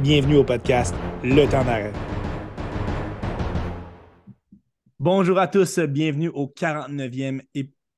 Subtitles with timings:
[0.00, 1.92] Bienvenue au podcast Le temps d'arrêt.
[4.98, 7.42] Bonjour à tous, bienvenue au 49e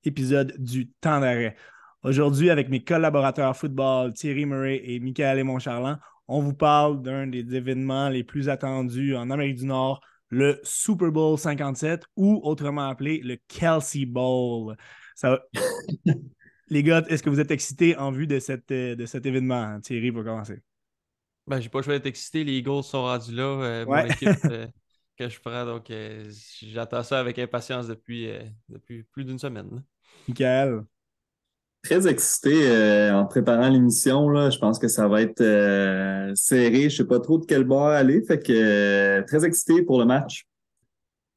[0.04, 1.56] épisode du temps d'arrêt.
[2.02, 5.96] Aujourd'hui, avec mes collaborateurs football Thierry Murray et Michael Montcharlan,
[6.28, 11.10] on vous parle d'un des événements les plus attendus en Amérique du Nord, le Super
[11.10, 14.76] Bowl 57 ou autrement appelé le Kelsey Bowl.
[15.14, 15.40] Ça...
[16.68, 19.80] les gars, est-ce que vous êtes excités en vue de, cette, de cet événement?
[19.80, 20.60] Thierry va commencer.
[21.46, 22.42] Ben, j'ai pas le choix d'être excité.
[22.42, 23.44] Les Eagles sont rendus là.
[23.44, 24.66] Euh, mon équipe euh,
[25.16, 25.64] que je prends.
[25.64, 26.28] Donc, euh,
[26.62, 28.28] j'attends ça avec impatience depuis,
[28.68, 29.82] depuis plus d'une semaine.
[30.28, 30.82] Michael?
[31.82, 34.50] Très excité en préparant l'émission.
[34.50, 36.90] Je pense que ça va être serré.
[36.90, 38.22] Je sais pas trop de quel bord aller.
[38.26, 40.46] Fait que très excité pour le match.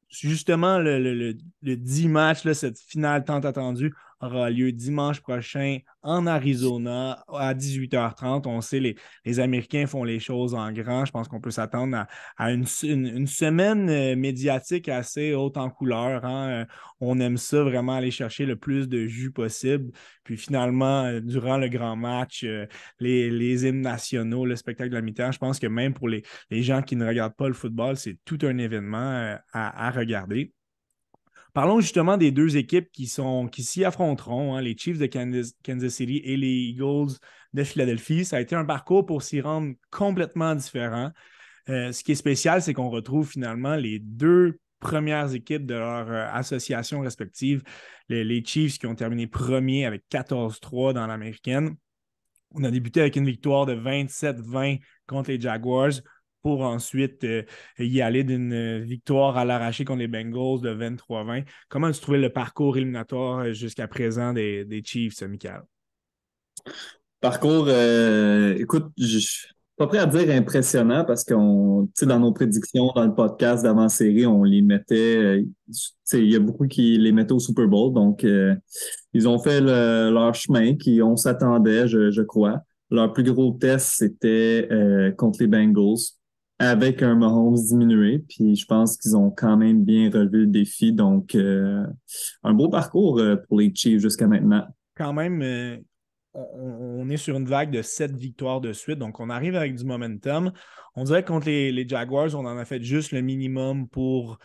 [0.08, 5.78] Justement, le, le, le 10 match, là, cette finale tant attendue, aura lieu dimanche prochain
[6.02, 8.46] en Arizona à 18h30.
[8.46, 11.04] On sait, les, les Américains font les choses en grand.
[11.04, 16.24] Je pense qu'on peut s'attendre à, une, semaine euh, médiatique assez haute en couleur.
[16.24, 16.48] Hein.
[16.50, 16.64] Euh,
[17.00, 19.92] on aime ça vraiment aller chercher le plus de jus possible.
[20.24, 22.46] Puis finalement, euh, durant le grand match,
[22.98, 26.82] les, hymnes nationaux, le spectacle de la mi-temps, je pense que même pour les, gens
[26.82, 30.52] qui ne regardent pas le football, c'est tout un événement à regarder.
[31.52, 35.54] Parlons justement des deux équipes qui sont s'y affronteront, hein, les Chiefs de Kansas,
[35.94, 37.14] City et les Eagles
[37.52, 38.24] de Philadelphie.
[38.24, 41.10] Ça a été un parcours pour s'y rendre complètement différent.
[41.68, 46.10] Euh, ce qui est spécial, c'est qu'on retrouve finalement les deux premières équipes de leur
[46.10, 47.62] euh, association respective.
[48.08, 51.76] Les, les, Chiefs qui ont terminé premier avec 14-3 dans l'américaine.
[52.52, 55.92] On a débuté avec une victoire de 27-20 contre les Jaguars
[56.42, 57.42] pour ensuite euh,
[57.78, 61.44] y aller d'une euh, victoire à l'arraché contre les Bengals de 23-20.
[61.68, 65.62] Comment tu trouvais le parcours éliminatoire euh, jusqu'à présent des, Chiefs, Michael?
[67.20, 73.04] Parcours, écoute, je suis pas prêt à dire impressionnant parce sais, dans nos prédictions, dans
[73.04, 75.44] le podcast d'avant-série, on les mettait,
[76.14, 78.26] il y a beaucoup qui les mettaient au Super Bowl, donc
[79.12, 82.62] ils ont fait leur chemin, qui on s'attendait, je, crois.
[82.90, 84.66] Leur plus gros test, c'était
[85.18, 86.19] contre les Bengals
[86.60, 88.18] avec un Mahomes diminué.
[88.18, 90.92] Puis je pense qu'ils ont quand même bien relevé le défi.
[90.92, 91.86] Donc, euh,
[92.42, 94.66] un beau parcours euh, pour les Chiefs jusqu'à maintenant.
[94.94, 95.78] Quand même, euh,
[96.34, 98.98] on, est sur une vague de sept victoires de suite.
[98.98, 100.52] Donc, on arrive avec du momentum.
[100.94, 104.38] On dirait que contre les, Jaguars, on en a fait juste le minimum pour,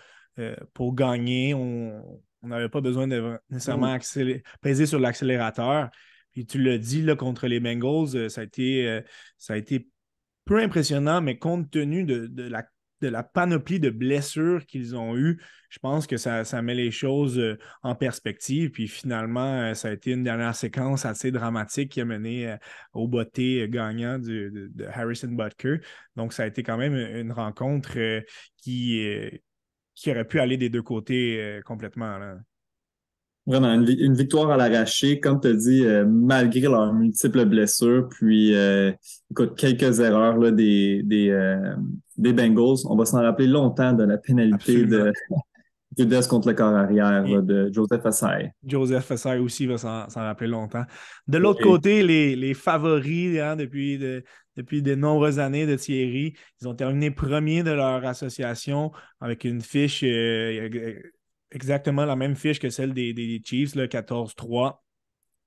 [0.74, 1.54] pour gagner.
[1.54, 2.02] On
[2.44, 4.40] n'avait pas besoin de nécessairement mm.
[4.62, 5.90] peser sur l'accélérateur.
[6.32, 9.02] Puis tu l'as dit, là, contre les Bengals, ça a été,
[9.38, 9.90] ça a été
[10.46, 12.50] peu impressionnant, mais compte tenu de,
[13.02, 17.58] la, panoplie de blessures qu'ils ont eues, je pense que ça, met les choses euh,
[17.84, 18.72] en perspective.
[18.72, 22.58] Puis finalement, euh, ça a été une dernière séquence assez dramatique qui a mené euh,
[22.94, 25.78] au botté gagnant de, Harrison Butker.
[26.16, 27.98] Donc, ça a été quand même une rencontre
[28.58, 29.42] qui,
[30.08, 32.38] aurait pu aller des deux côtés complètement.
[33.48, 38.56] Vraiment, une, victoire à l'arraché, comme tu as dit, euh, malgré leurs multiples blessures, puis
[38.56, 38.92] euh,
[39.30, 41.76] écoute, quelques erreurs là, des, des, euh,
[42.18, 42.80] des Bengals.
[42.86, 45.14] On va s'en rappeler longtemps de la pénalité de
[45.98, 48.52] Judas contre le corps arrière de Joseph Assay.
[48.66, 50.84] Joseph Assay aussi va s'en rappeler longtemps.
[51.28, 54.24] De l'autre côté, les, les favoris hein, depuis, de,
[54.58, 58.92] depuis de nombreuses années de Thierry, ils ont terminé premier de leur association
[59.22, 60.04] avec une fiche
[61.56, 64.82] exactement la même fiche que celle des, Chiefs, 14-3.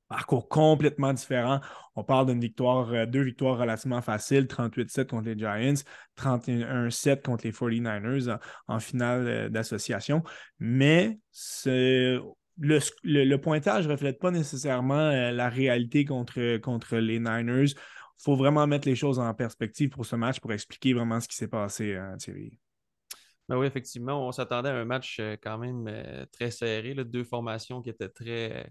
[0.08, 1.60] Parcours complètement différent.
[1.94, 5.82] On parle d'une victoire, euh, deux victoires relativement faciles, 38-7 contre les Giants,
[6.16, 8.38] 31-7 contre les 49ers
[8.68, 10.22] en, finale euh, d'association.
[10.58, 11.18] Mais
[12.56, 17.72] le, pointage ne reflète pas nécessairement euh, la réalité contre, contre les Niners.
[17.72, 21.28] Il faut vraiment mettre les choses en perspective pour ce match pour expliquer vraiment ce
[21.28, 22.58] qui s'est passé, Thierry.
[23.48, 27.24] Ben oui, effectivement, on s'attendait à un match euh, quand même euh, très serré, deux
[27.24, 28.70] formations qui étaient très,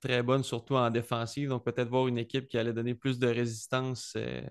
[0.00, 1.48] très bonnes, surtout en défensive.
[1.48, 4.42] Donc peut-être voir une équipe qui allait donner plus de résistance euh,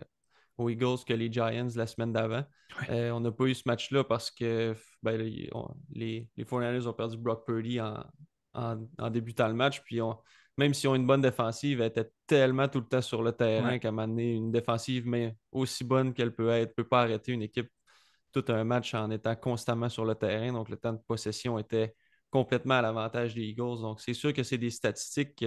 [0.58, 2.46] aux Eagles que les Giants la semaine d'avant.
[2.90, 5.50] on n'a pas eu ce match-là parce que ben, les,
[6.38, 9.82] les 49ers ont perdu Brock Purdy en, débutant le match.
[9.82, 10.00] Puis
[10.58, 13.78] même s'ils ont une bonne défensive, elle était tellement tout le temps sur le terrain
[13.80, 17.02] qu'à un moment donné, une défensive, mais aussi bonne qu'elle peut être, ne peut pas
[17.02, 17.70] arrêter une équipe
[18.34, 20.52] tout un match en étant constamment sur le terrain.
[20.52, 21.96] Donc, le temps de possession était
[22.30, 23.82] complètement à l'avantage des Eagles.
[23.82, 25.46] Donc, c'est sûr que c'est des statistiques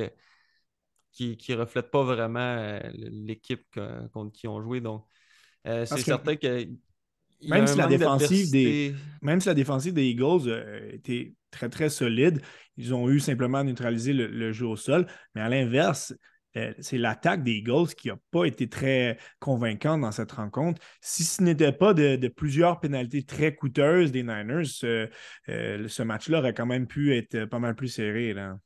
[1.12, 3.79] qui ne reflètent pas vraiment euh, l'équipe
[4.12, 4.81] contre qui ont joué.
[4.81, 5.05] Donc,
[5.67, 6.69] euh, c'est certain que.
[7.43, 11.91] Même si, la défensive des, même si la défensive des Eagles euh, était très, très
[11.91, 12.41] solide,
[12.79, 15.06] ils ont eu simplement à neutraliser le, jeu au sol.
[15.35, 16.17] Mais à l'inverse, euh,
[16.81, 20.81] c'est l'attaque des Eagles qui n'a pas été très convaincante dans cette rencontre.
[21.00, 26.67] Si ce n'était pas de, plusieurs pénalités très coûteuses des Niners, ce match-là aurait quand
[26.67, 28.32] même pu être pas mal plus serré.
[28.32, 28.58] Là.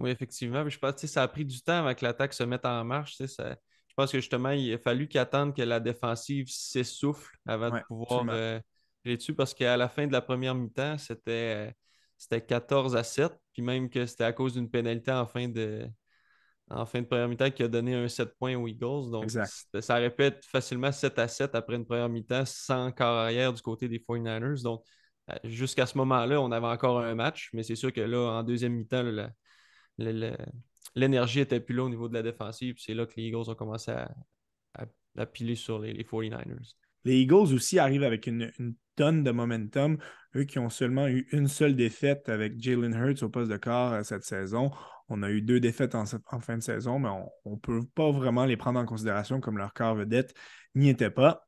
[0.00, 0.68] Oui, effectivement.
[0.68, 3.16] Je pense que ça a pris du temps avant que l'attaque se mette en marche.
[3.16, 3.56] Ça,
[3.88, 7.80] je pense que justement, il a fallu qu'ils attendent que la défensive s'essouffle avant de
[7.86, 8.60] pouvoir euh,
[9.04, 11.74] dessus parce qu'à la fin de la première mi-temps, c'était,
[12.18, 13.32] c'était 14 à 7.
[13.54, 15.88] Puis même que c'était à cause d'une pénalité en fin de,
[16.68, 19.10] en fin de première mi-temps qui a donné un 7 points aux Eagles.
[19.10, 23.62] Donc, ça répète facilement 7 à 7 après une première mi-temps sans corps arrière du
[23.62, 24.62] côté des 49ers.
[24.62, 24.82] Donc,
[25.30, 28.42] euh, jusqu'à ce moment-là, on avait encore un match, mais c'est sûr que là, en
[28.42, 29.04] deuxième mi-temps,
[30.94, 32.76] l'énergie était plus là au niveau de la défensive.
[32.78, 36.74] C'est là que les Eagles ont commencé à, piler sur les, 49ers.
[37.04, 38.52] Les Eagles aussi arrivent avec une,
[38.96, 39.98] tonne de momentum.
[40.34, 43.92] Eux qui ont seulement eu une seule défaite avec Jalen Hurts au poste de corps
[43.92, 44.70] euh, cette saison.
[45.08, 46.04] On a eu deux défaites en,
[46.40, 47.08] fin de saison, mais
[47.44, 50.34] on ne peut pas vraiment les prendre en considération comme leur corps vedette
[50.74, 51.46] n'y était pas.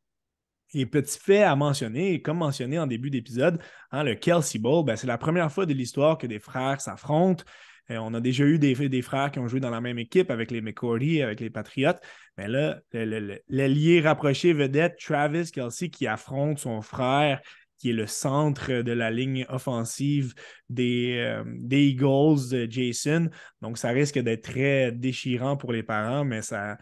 [0.75, 3.61] Et petit fait à mentionner, comme mentionné en début d'épisode,
[3.91, 7.45] hein, le Kelsey Bowl, ben, c'est la première fois de l'histoire que des frères s'affrontent.
[7.91, 10.51] On a déjà eu des, des, frères qui ont joué dans la même équipe avec
[10.51, 11.95] les McCourty, avec les Patriots.
[12.37, 17.41] Mais là, l'allié rapproché vedette, Travis Kelsey, qui affronte son frère,
[17.79, 20.35] qui est le centre de la ligne offensive
[20.69, 23.31] des, euh, des Eagles, Jason.
[23.63, 26.77] Donc, ça risque d'être très déchirant pour les parents, mais ça,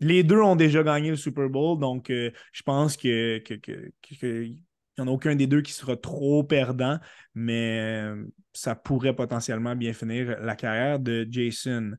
[0.00, 4.64] les deux ont déjà gagné le Super Bowl, donc euh, je pense que, que, n'y
[4.98, 6.98] en a aucun des deux qui sera trop perdant,
[7.34, 8.24] mais euh,
[8.54, 11.92] ça pourrait potentiellement bien finir la carrière de Jason.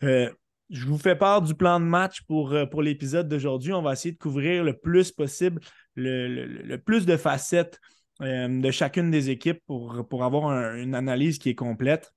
[0.00, 3.72] Je vous fais part du plan de match pour, pour l'épisode d'aujourd'hui.
[3.72, 5.60] On va essayer de couvrir le plus possible,
[5.94, 7.80] le, plus de facettes
[8.20, 12.12] de chacune des équipes pour, pour avoir une analyse qui est complète.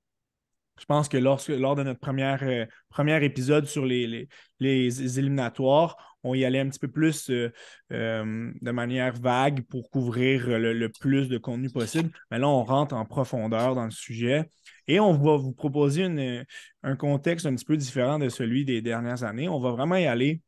[0.80, 4.28] Je pense que lors de notre première, premier épisode sur les,
[4.60, 7.52] les éliminatoires, on y allait un petit peu plus euh,
[7.92, 12.10] euh, de manière vague pour couvrir le, plus de contenu possible.
[12.32, 14.50] Mais là, on rentre en profondeur dans le sujet
[14.88, 16.46] et on va vous proposer
[16.84, 19.50] un contexte un petit peu différent de celui des dernières années.
[19.50, 20.42] On va vraiment y aller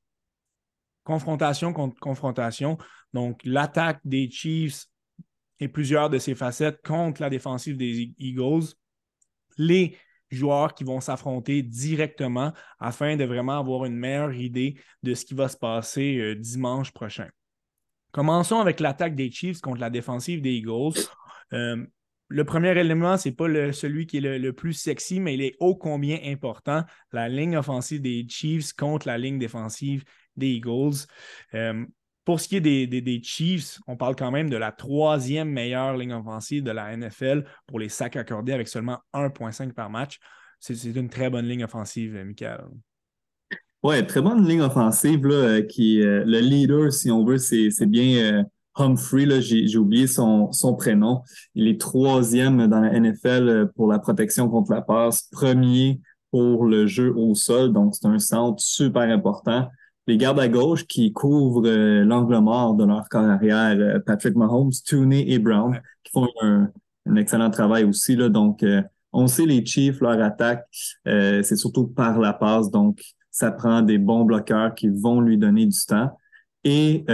[1.03, 2.77] confrontation contre confrontation.
[3.15, 4.87] Donc, l'attaque des Chiefs
[5.61, 8.65] et plusieurs de ses facettes contre la défensive des Eagles.
[9.57, 9.95] Les
[10.29, 15.33] joueurs qui vont s'affronter directement afin de vraiment avoir une meilleure idée de ce qui
[15.33, 17.29] va se passer euh, dimanche prochain.
[18.11, 20.99] Commençons avec l'attaque des Chiefs contre la défensive des Eagles.
[21.53, 21.85] Euh,
[22.27, 25.55] le premier élément, ce n'est pas celui qui est le, plus sexy, mais il est
[25.61, 26.83] ô combien important.
[27.13, 30.03] La ligne offensive des Chiefs contre la ligne défensive
[30.35, 31.05] des Eagles.
[31.53, 31.85] Euh,
[32.25, 36.13] pour ce qui est des, Chiefs, on parle quand même de la troisième meilleure ligne
[36.13, 40.19] offensive de la NFL pour les sacs accordés avec seulement 1,5 par match.
[40.59, 42.65] C'est une très bonne ligne offensive, Michael.
[43.83, 45.27] Oui, très bonne ligne offensive.
[45.27, 48.43] Là, euh, qui, euh, le leader, si on veut, c'est bien euh,
[48.73, 49.41] Humphrey.
[49.41, 51.21] J'ai oublié son, son, prénom.
[51.53, 56.01] Il est troisième dans la NFL pour la protection contre la passe, premier
[56.31, 57.71] pour le jeu au sol.
[57.71, 59.69] Donc, c'est un centre super important
[60.07, 64.71] les gardes à gauche qui couvrent euh, l'angle mort de leur carrière, euh, Patrick Mahomes,
[64.85, 66.69] Tooney et Brown, qui font un,
[67.15, 68.15] excellent travail aussi.
[68.15, 68.29] Là.
[68.29, 68.81] Donc, euh,
[69.13, 70.65] on sait les Chiefs, leur attaque,
[71.05, 72.69] c'est surtout par la passe.
[72.69, 76.17] Donc, ça prend des bons bloqueurs qui vont lui donner du temps.
[76.65, 77.05] Et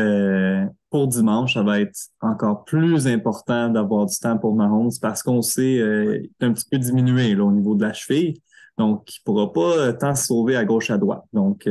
[0.89, 5.43] pour dimanche, ça va être encore plus important d'avoir du temps pour Mahomes parce qu'on
[5.43, 8.41] sait euh, est un petit peu diminué là, au niveau de la cheville.
[8.79, 11.23] Donc, il ne pourra pas tant se sauver à gauche à droite.
[11.33, 11.67] Donc,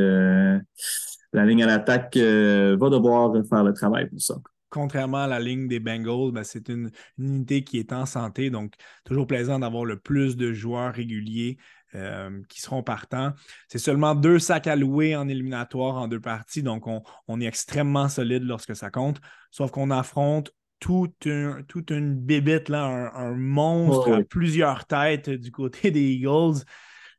[1.33, 4.37] la ligne à l'attaque euh, va devoir faire le travail pour ça.
[4.69, 8.75] Contrairement à la ligne des Bengals, ben, c'est une, unité qui est en santé, donc
[9.05, 11.59] toujours plaisant d'avoir le plus de joueurs réguliers
[11.97, 13.33] euh, qui seront partants.
[13.69, 18.45] C'est seulement deux sacs alloués en éliminatoire en deux parties, donc on, est extrêmement solide
[18.45, 19.21] lorsque ça compte,
[19.51, 26.13] sauf qu'on affronte toute, une bébête, là, un, monstre à plusieurs têtes du côté des
[26.13, 26.65] Eagles.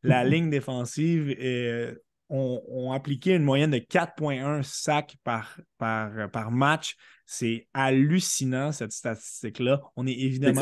[0.04, 1.96] La ligne défensive est
[2.32, 6.96] ont, appliqué une moyenne de 4,1 sacs par, par, par match.
[7.26, 9.82] C'est hallucinant, cette statistique-là.
[9.96, 10.62] On est évidemment.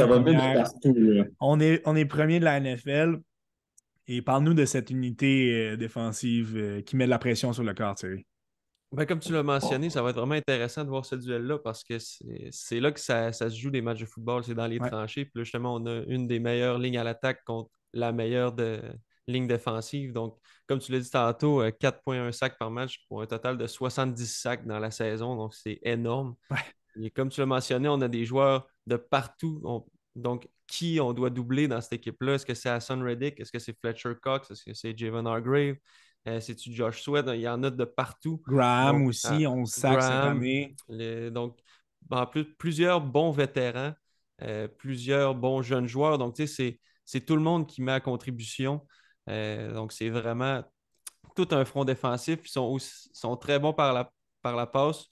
[1.40, 3.20] on, est, on est premier de la NFL.
[4.08, 7.76] Et parle-nous de cette unité euh, défensive euh, qui met de la pression sur le
[7.76, 8.26] corps, Thierry.
[8.92, 11.84] Ben, comme tu l'as mentionné, ça va être vraiment intéressant de voir ce duel-là parce
[11.84, 15.26] que c'est là que ça, se joue des matchs de football, c'est dans les tranchées.
[15.26, 18.82] Puis là, justement, on a une des meilleures lignes à l'attaque contre la meilleure de,
[19.32, 20.14] ligne défensive.
[20.14, 23.68] Donc, comme tu l'as dit tantôt, 4,1 euh, sacs par match pour un total de
[23.68, 25.36] 70 sacs dans la saison.
[25.36, 26.36] Donc, c'est énorme.
[27.02, 29.62] Et comme tu l'as mentionné, on a des joueurs de partout.
[30.16, 32.36] donc, qui on doit doubler dans cette équipe-là?
[32.36, 33.40] Est-ce que c'est Hassan Reddick?
[33.40, 34.52] Est-ce que c'est Fletcher Cox?
[34.52, 35.76] Est-ce que c'est Javon Hargrave?
[36.28, 37.26] Euh, c'est-tu Josh Sweat?
[37.34, 38.42] Il y en a de partout.
[38.46, 40.76] Graham aussi, on le sac cette année.
[41.32, 41.58] donc,
[42.12, 43.94] en plus, plusieurs bons vétérans,
[44.42, 46.18] euh, plusieurs bons jeunes joueurs.
[46.18, 48.86] Donc, tu sais, c'est tout le monde qui met à contribution.
[49.30, 50.64] Euh, donc, c'est vraiment
[51.36, 52.40] tout un front défensif.
[52.46, 55.06] Ils sont, sont très bons par la, par la passe,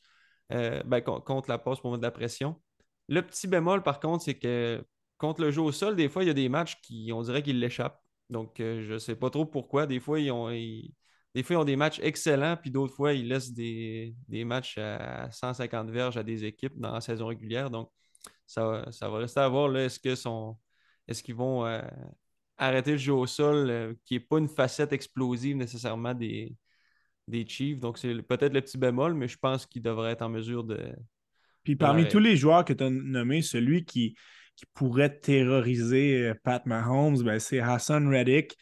[0.49, 2.61] ben, contre la passe pour mettre de la pression.
[3.09, 4.83] Le petit bémol, par contre, c'est que
[5.17, 7.43] contre le jeu au sol, des fois, il y a des matchs qui, on dirait
[7.43, 8.01] qu'ils l'échappent.
[8.29, 9.87] Donc, euh, je ne sais pas trop pourquoi.
[9.87, 13.53] Des fois, ils ont, des fois, ont des matchs excellents, puis d'autres fois, ils laissent
[13.53, 17.69] des, matchs à 150 verges à des équipes dans la saison régulière.
[17.69, 17.91] Donc,
[18.45, 19.75] ça, ça va rester à voir.
[19.75, 21.81] Est-ce qu'ils vont euh,
[22.57, 26.55] arrêter le jeu au sol, euh, qui n'est pas une facette explosive nécessairement des,
[27.27, 27.79] des Chiefs.
[27.79, 30.93] Donc, c'est peut-être le petit bémol, mais je pense qu'ils devraient être en mesure de.
[31.63, 34.15] Puis parmi tous les joueurs que tu as nommés, celui qui,
[34.55, 38.57] qui pourrait terroriser euh, Pat Mahomes, ben, c'est Hassan Reddick.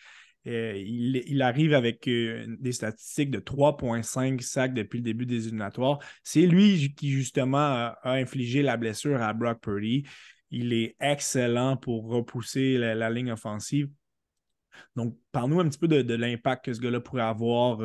[0.48, 6.00] Euh, il, arrive avec euh, des statistiques de 3,5 sacs depuis le début des éliminatoires.
[6.24, 10.04] C'est lui qui, justement, a, infligé la blessure à Brock Purdy.
[10.52, 13.90] Il est excellent pour repousser la, ligne offensive.
[14.96, 17.80] Donc, parle-nous un petit peu de, l'impact que ce gars-là pourrait avoir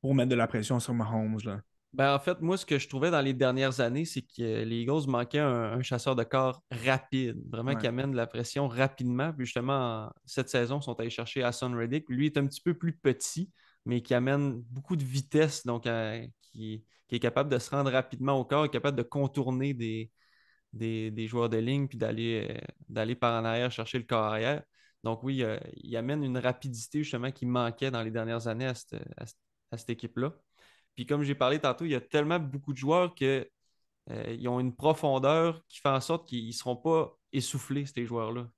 [0.00, 1.38] pour mettre de la pression sur Mahomes.
[1.44, 1.60] Là.
[1.94, 4.80] Ben, en fait, moi, ce que je trouvais dans les dernières années, c'est que les
[4.80, 9.32] Eagles manquaient un, chasseur de corps rapide, vraiment qui amène de la pression rapidement.
[9.32, 12.08] Puis justement, cette saison, ils sont allés chercher Hassan Reddick.
[12.08, 13.48] Lui est un petit peu plus petit,
[13.86, 18.40] mais qui amène beaucoup de vitesse, donc euh, qui, est capable de se rendre rapidement
[18.40, 20.10] au corps, capable de contourner des,
[20.74, 22.60] des, joueurs de ligne, puis d'aller,
[22.94, 24.62] euh, par en arrière chercher le corps arrière.
[25.02, 28.74] Donc oui, euh, il amène une rapidité justement qui manquait dans les dernières années à
[28.74, 30.34] cette équipe-là.
[30.94, 33.46] Puis comme j'ai parlé tantôt, il y a tellement beaucoup de joueurs qu'ils
[34.10, 38.48] euh, ont une profondeur qui fait en sorte qu'ils ne seront pas essoufflés, ces joueurs-là.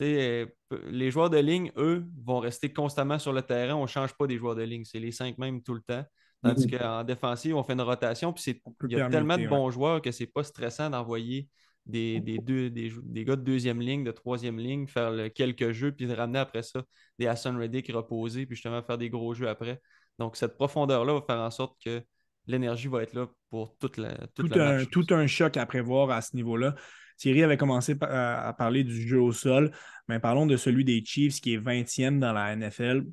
[0.00, 0.46] Euh,
[0.86, 3.74] les joueurs de ligne, eux, vont rester constamment sur le terrain.
[3.74, 4.84] On ne change pas des joueurs de ligne.
[4.84, 6.04] C'est les cinq mêmes tout le temps.
[6.42, 6.78] Tandis mm-hmm.
[6.78, 8.32] qu'en défensive, on fait une rotation.
[8.32, 11.48] Puis il y a tellement de bons joueurs que c'est pas stressant d'envoyer
[11.86, 16.14] des, deux, des, gars de deuxième ligne, de troisième ligne, faire quelques jeux, puis de
[16.14, 16.82] ramener après ça
[17.18, 19.80] des Hassan Reddick reposer, puis justement faire des gros jeux après.
[20.18, 22.02] Donc, cette profondeur-là va faire en sorte que
[22.46, 26.10] l'énergie va être là pour toute la, toute tout, un, tout un choc à prévoir
[26.10, 26.74] à ce niveau-là.
[27.18, 29.70] Thierry avait commencé à parler du jeu au sol,
[30.08, 33.04] mais parlons de celui des Chiefs qui est 20e dans la NFL.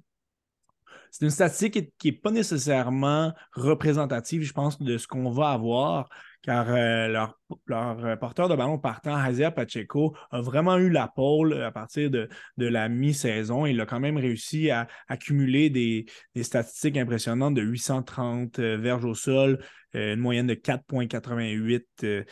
[1.12, 6.10] C'est une statistique qui n'est pas nécessairement représentative, je pense, de ce qu'on va avoir,
[6.42, 7.38] car euh, leur,
[7.72, 12.30] euh, porteur de ballon partant, Isaiah Pacheco, a vraiment eu la pole à partir de,
[12.58, 13.66] la mi-saison.
[13.66, 16.06] Il a quand même réussi à accumuler des,
[16.42, 19.64] statistiques impressionnantes de 830 euh, verges au sol,
[19.94, 22.26] une moyenne de 4,88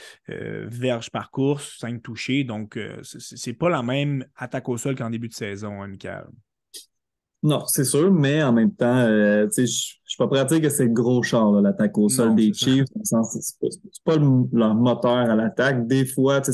[0.69, 2.43] verges par course, 5 touchés.
[2.43, 6.27] Donc, c'est pas la même attaque au sol qu'en début de saison, hein, Michael.
[7.47, 10.67] Non, c'est sûr, mais en même temps, euh, je suis pas prêt à dire que
[10.67, 12.87] c'est le gros char, l'attaque au sol des Chiefs.
[13.03, 15.87] C'est pas, leur moteur à l'attaque.
[15.87, 16.53] Des fois, ça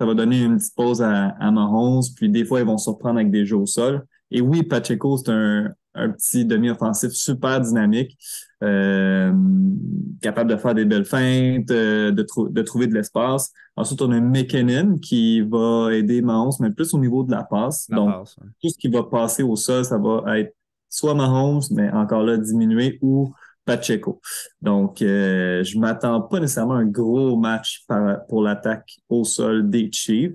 [0.00, 1.52] va donner une petite pause à, à
[2.16, 4.04] puis des fois, ils vont surprendre avec des jeux au sol.
[4.32, 8.16] Et oui, Pacheco, c'est un, un petit demi-offensif super dynamique,
[8.62, 9.32] euh,
[10.22, 13.52] capable de faire des belles feintes, euh, de, de, trouver de l'espace.
[13.76, 17.88] Ensuite, on a McKinnon qui va aider Mahomes, mais plus au niveau de la passe.
[17.90, 18.14] Donc,
[18.62, 20.54] tout ce qui va passer au sol, ça va être
[20.88, 23.32] soit Mahomes, mais encore là, diminué, ou
[23.64, 24.20] Pacheco.
[24.60, 27.84] Donc, euh, je m'attends pas nécessairement à un gros match
[28.28, 30.34] pour l'attaque au sol des Chiefs.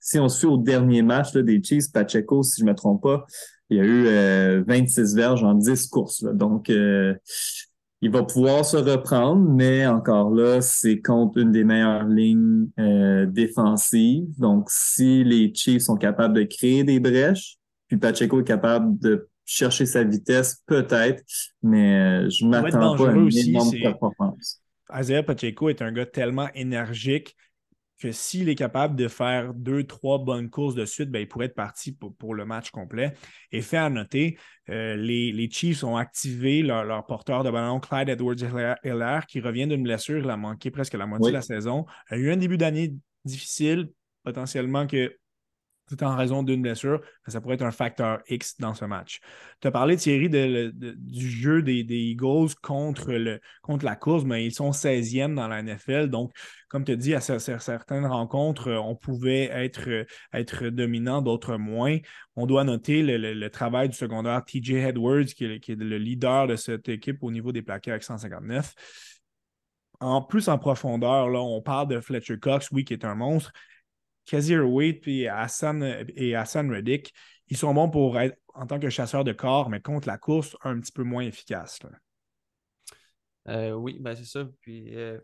[0.00, 3.02] Si on se fait au dernier match là, des Chiefs, Pacheco, si je me trompe
[3.02, 3.26] pas,
[3.70, 6.24] il y a eu 26 euh, verges en 10 courses.
[6.24, 7.14] Donc, euh,
[8.00, 13.26] il va pouvoir se reprendre, mais encore là, c'est contre une des meilleures lignes euh,
[13.26, 14.28] défensives.
[14.38, 17.56] Donc, si les Chiefs sont capables de créer des brèches,
[17.88, 21.22] puis Pacheco est capable de chercher sa vitesse, peut-être,
[21.62, 24.62] mais je m'attends pas à une énorme performance.
[24.94, 27.34] Isaiah Pacheco est un gars tellement énergique
[27.98, 31.46] que s'il est capable de faire deux, trois bonnes courses de suite, ben, il pourrait
[31.46, 33.14] être parti pour, le match complet.
[33.50, 34.38] Et fait à noter,
[34.70, 40.18] euh, les, Chiefs ont activé leur, porteur de ballon, Clyde Edwards-Hiller, qui revient d'une blessure.
[40.18, 41.86] Il a manqué presque la moitié de la saison.
[42.10, 43.90] Il a eu un début d'année difficile,
[44.22, 45.16] potentiellement que
[45.88, 49.20] tout en raison d'une blessure, ça pourrait être un facteur X dans ce match.
[49.60, 54.52] Tu as parlé, Thierry, du jeu des, Eagles contre, le, contre la course, mais ils
[54.52, 56.08] sont 16e dans la NFL.
[56.08, 56.32] Donc,
[56.68, 61.98] comme tu as dit, à certaines rencontres, on pouvait être, être dominant, d'autres moins.
[62.36, 66.46] On doit noter le, travail du secondaire TJ Edwards, qui est, qui est, le leader
[66.46, 68.74] de cette équipe au niveau des plaqués avec 159.
[70.00, 73.52] En plus, en profondeur, là, on parle de Fletcher Cox, oui, qui est un monstre,
[74.28, 77.14] Kazir Wade et Hassan, et Hassan Reddick,
[77.48, 80.54] ils sont bons pour être en tant que chasseurs de corps, mais contre la course,
[80.62, 81.78] un petit peu moins efficaces.
[83.48, 84.46] Euh, oui, ben c'est ça.
[84.60, 85.18] Puis euh,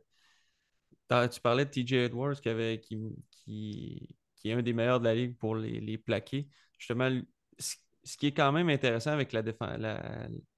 [1.29, 2.97] tu parlais de TJ Edwards qui, avait, qui,
[3.45, 4.09] qui,
[4.45, 6.49] est un des meilleurs de la ligue pour les, plaquer.
[6.79, 7.11] Justement,
[7.59, 9.43] ce qui est quand même intéressant avec la,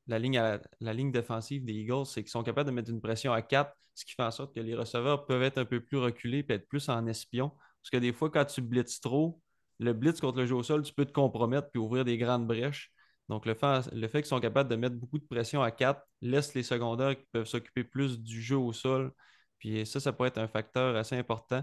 [0.07, 0.41] la, ligne,
[0.81, 3.77] la ligne défensive des Eagles, c'est qu'ils sont capables de mettre une pression à 4,
[3.95, 6.53] ce qui fait en sorte que les receveurs peuvent être un peu plus reculés et
[6.53, 7.51] être plus en espion.
[7.87, 9.41] Parce que des fois, quand tu blitzes trop,
[9.79, 12.45] le blitz contre le jeu au sol, tu peux te compromettre puis ouvrir des grandes
[12.45, 12.91] brèches.
[13.29, 16.65] Donc, le fait, qu'ils sont capables de mettre beaucoup de pression à 4 laisse les
[16.65, 19.13] secondaires qui peuvent s'occuper plus du jeu au sol.
[19.61, 21.63] Puis ça, ça pourrait être un facteur assez important.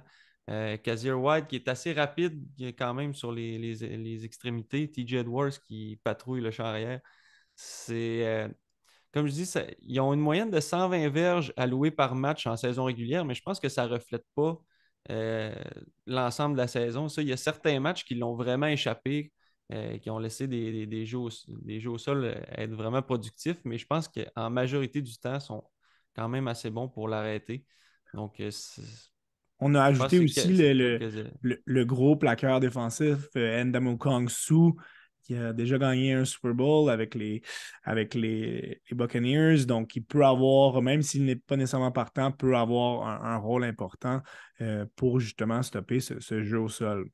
[0.50, 2.42] Euh, Kazir White, qui est assez rapide
[2.78, 4.90] quand même sur les, extrémités.
[4.90, 7.02] TJ Edwards, qui patrouille le champ arrière.
[7.56, 8.26] C'est.
[8.26, 8.48] Euh,
[9.12, 12.86] comme je dis, ils ont une moyenne de 120 verges allouées par match en saison
[12.86, 14.58] régulière, mais je pense que ça ne reflète pas
[15.12, 15.54] euh,
[16.08, 17.10] l'ensemble de la saison.
[17.10, 19.32] Ça, il y a certains matchs qui l'ont vraiment échappé,
[19.72, 23.02] euh, qui ont laissé des, des, jeux au, des, jeux au, sol euh, être vraiment
[23.02, 25.64] productifs, mais je pense qu'en majorité du temps, ils sont
[26.16, 27.66] quand même assez bons pour l'arrêter.
[28.14, 28.42] Donc,
[29.60, 34.74] on a ajouté aussi le, le, gros plaqueur défensif, Endamo Kong Su,
[35.24, 37.42] qui a déjà gagné un Super Bowl avec les,
[37.84, 39.66] avec les, Buccaneers.
[39.66, 44.22] Donc, il peut avoir, même s'il n'est pas nécessairement partant, peut avoir un, rôle important
[44.62, 47.10] euh, pour justement stopper ce, jeu au sol.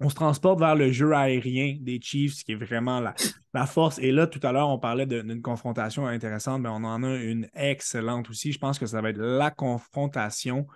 [0.00, 3.98] On se transporte vers le jeu aérien des Chiefs, qui est vraiment la, force.
[4.00, 7.48] Et là, tout à l'heure, on parlait d'une confrontation intéressante, mais on en a une
[7.54, 8.50] excellente aussi.
[8.50, 10.66] Je pense que ça va être la confrontation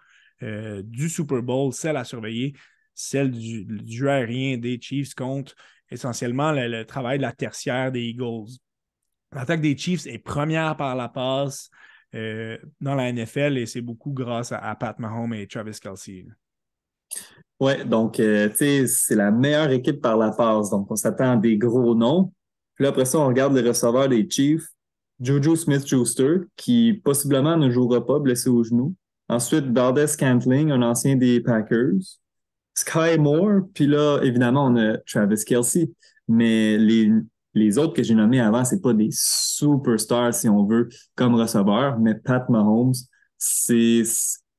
[0.43, 2.55] euh, du Super Bowl, celle à surveiller,
[2.95, 5.57] celle du, du jeu aérien des Chiefs contre
[5.91, 8.59] essentiellement le, travail de la tertiaire des Eagles.
[9.33, 11.71] L'attaque des Chiefs est première par la passe
[12.15, 16.27] euh, dans la NFL et c'est beaucoup grâce à, Pat Mahomes et Travis Kelsey.
[17.59, 20.71] Oui, donc, euh, c'est la meilleure équipe par la passe.
[20.71, 22.33] Donc, on s'attend à des gros noms.
[22.75, 24.67] Puis après ça, on regarde les receveurs des Chiefs.
[25.19, 28.95] Juju Smith-Schuster, qui possiblement ne jouera pas, blessé au genou.
[29.29, 32.19] Ensuite, Valdez Cantling, un ancien des Packers.
[32.77, 35.91] Sky Moore, puis là, évidemment, on a Travis Kelsey,
[36.29, 37.11] mais les,
[37.55, 41.99] les autres que j'ai nommés avant, c'est pas des superstars, si on veut, comme receveur,
[41.99, 42.95] mais Pat Mahomes,
[43.39, 44.03] c'est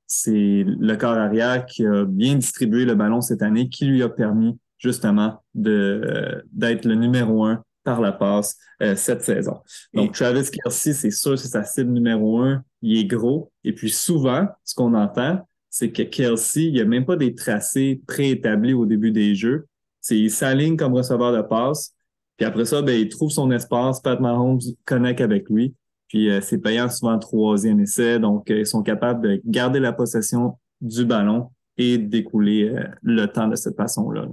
[0.10, 4.10] c'est le corps arrière qui a bien distribué le ballon cette année, qui lui a
[4.10, 9.62] permis justement de d'être le numéro un par la passe euh, cette saison.
[9.94, 12.64] Donc, Travis Kelsey, c'est sûr, c'est sa cible numéro un.
[12.82, 13.52] Il est gros.
[13.64, 17.36] Et puis souvent, ce qu'on entend, c'est que Kelsey, il n'y a même pas des
[17.36, 19.68] tracés préétablis au début des jeux.
[20.02, 21.94] C'est, il s'aligne comme receveur de passe.
[22.36, 24.02] Puis après ça, ben, il trouve son espace.
[24.02, 25.76] Pat Mahomes connecte avec lui.
[26.08, 28.18] Puis euh, c'est payant souvent troisième essai.
[28.18, 33.28] Donc, euh, ils sont capables de garder la possession du ballon et d'écouler euh, le
[33.28, 34.26] temps de cette façon-là.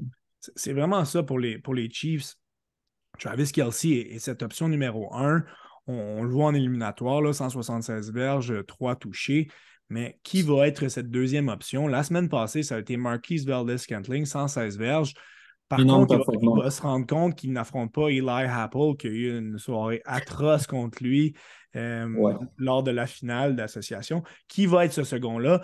[0.56, 2.36] C'est vraiment ça pour les, pour les Chiefs.
[3.18, 5.44] Travis Kelsey est, cette option numéro un.
[5.86, 9.48] On, le voit en éliminatoire, là, 176 verges, 3 touchés.
[9.90, 11.86] Mais qui va être cette deuxième option?
[11.86, 15.14] La semaine passée, ça a été Marquise Valdez-Scantling, 116 verges.
[15.68, 19.38] Par contre, il va, se rendre compte qu'il n'affronte pas Eli Apple, qui a eu
[19.38, 21.34] une soirée atroce contre lui
[21.74, 24.22] euh, lors de la finale d'association.
[24.46, 25.62] Qui va être ce second-là?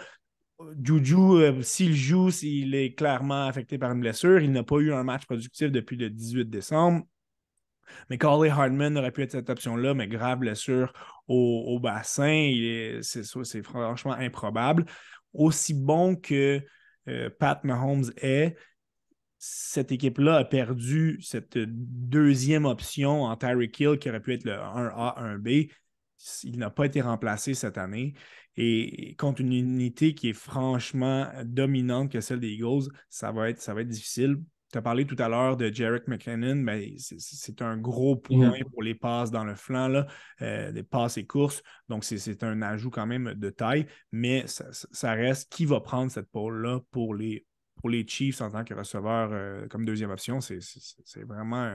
[0.83, 4.93] Juju, euh, s'il joue, s'il est clairement affecté par une blessure, il n'a pas eu
[4.93, 7.05] un match productif depuis le 18 décembre.
[8.09, 10.93] Mais Carly Hardman aurait pu être cette option-là, mais grave blessure
[11.29, 14.85] au, bassin, c'est franchement improbable.
[15.33, 16.61] Aussi bon que
[17.09, 18.57] euh, Pat Mahomes est,
[19.39, 24.53] cette équipe-là a perdu cette deuxième option en Tyreek Hill qui aurait pu être le
[24.53, 25.71] 1A, 1B.
[26.43, 28.15] Il n'a pas été remplacé cette année.
[28.57, 33.83] Et contre une unité qui est franchement dominante que celle des Eagles, ça va être
[33.83, 34.37] difficile
[34.71, 38.83] tu as parlé tout à l'heure de Jarek McKinnon, mais c'est un gros point pour
[38.83, 40.07] les passes dans le flanc, là,
[40.43, 41.63] euh, des passes et courses.
[41.89, 46.31] Donc, c'est un ajout quand même de taille, mais ça, reste qui va prendre cette
[46.31, 50.41] pôle-là pour les, pour les Chiefs en tant que receveur euh, comme deuxième option?
[50.41, 51.75] C'est vraiment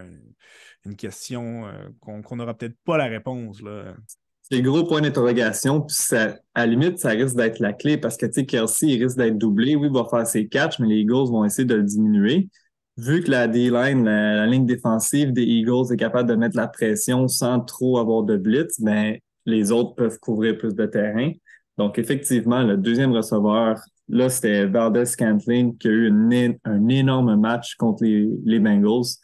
[0.85, 3.61] une, question euh, qu'on n'aura peut-être pas la réponse.
[4.41, 5.81] C'est un gros point d'interrogation.
[5.81, 9.03] Puis à la limite, ça risque d'être la clé parce que tu sais, Kelsey, il
[9.03, 9.75] risque d'être doublé.
[9.75, 12.47] Oui, il va faire ses catchs, mais les Eagles vont essayer de le diminuer
[12.97, 17.27] vu que la D-line, la, ligne défensive des Eagles est capable de mettre la pression
[17.27, 21.31] sans trop avoir de blitz, ben, les autres peuvent couvrir plus de terrain.
[21.77, 27.75] Donc, effectivement, le deuxième receveur, là, c'était Valdez Scantling qui a eu un énorme match
[27.75, 29.17] contre les, Bengals.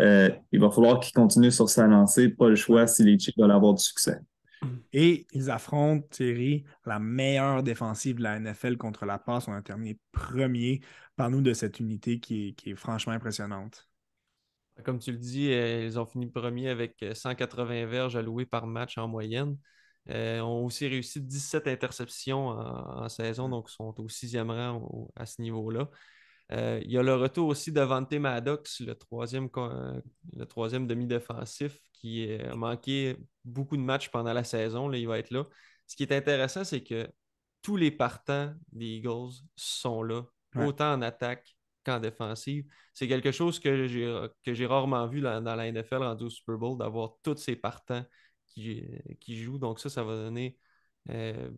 [0.00, 2.28] Euh, il va falloir qu'il continue sur sa lancée.
[2.28, 4.18] Pas le choix si les Chiefs veulent avoir du succès.
[4.92, 9.48] Et ils affrontent, Thierry, la meilleure défensive de la NFL contre la passe.
[9.48, 10.80] On a terminé premier
[11.18, 13.88] Parle-nous de cette unité qui est, franchement impressionnante.
[14.84, 18.98] Comme tu le dis, euh, ils ont fini premier avec 180 verges allouées par match
[18.98, 19.58] en moyenne.
[20.06, 25.42] Ils ont aussi réussi 17 interceptions en, saison, donc sont au sixième rang à ce
[25.42, 25.90] niveau-là.
[26.52, 29.48] Euh, il y a le retour aussi de Vante Maddox, le troisième,
[30.36, 34.86] le troisième demi-défensif, qui a manqué beaucoup de matchs pendant la saison.
[34.88, 35.48] Là, il va être là.
[35.88, 37.08] Ce qui est intéressant, c'est que
[37.60, 42.66] tous les partants des Eagles sont là, autant en attaque qu'en défensive.
[42.92, 47.12] C'est quelque chose que j'ai rarement vu dans, la NFL rendu au Super Bowl, d'avoir
[47.22, 48.04] tous ces partants
[48.46, 48.84] qui,
[49.20, 49.58] qui, jouent.
[49.58, 50.58] Donc ça, ça va donner
[51.10, 51.50] euh,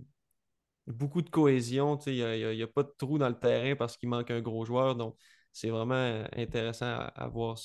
[0.87, 1.99] beaucoup de cohésion.
[2.07, 4.97] Il n'y a, pas de trou dans le terrain parce qu'il manque un gros joueur.
[4.97, 5.17] Donc,
[5.53, 7.57] c'est vraiment intéressant à, voir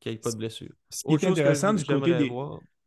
[0.00, 0.74] qu'il n'y ait pas de blessure.
[0.90, 2.28] Ce qui, est intéressant du côté des...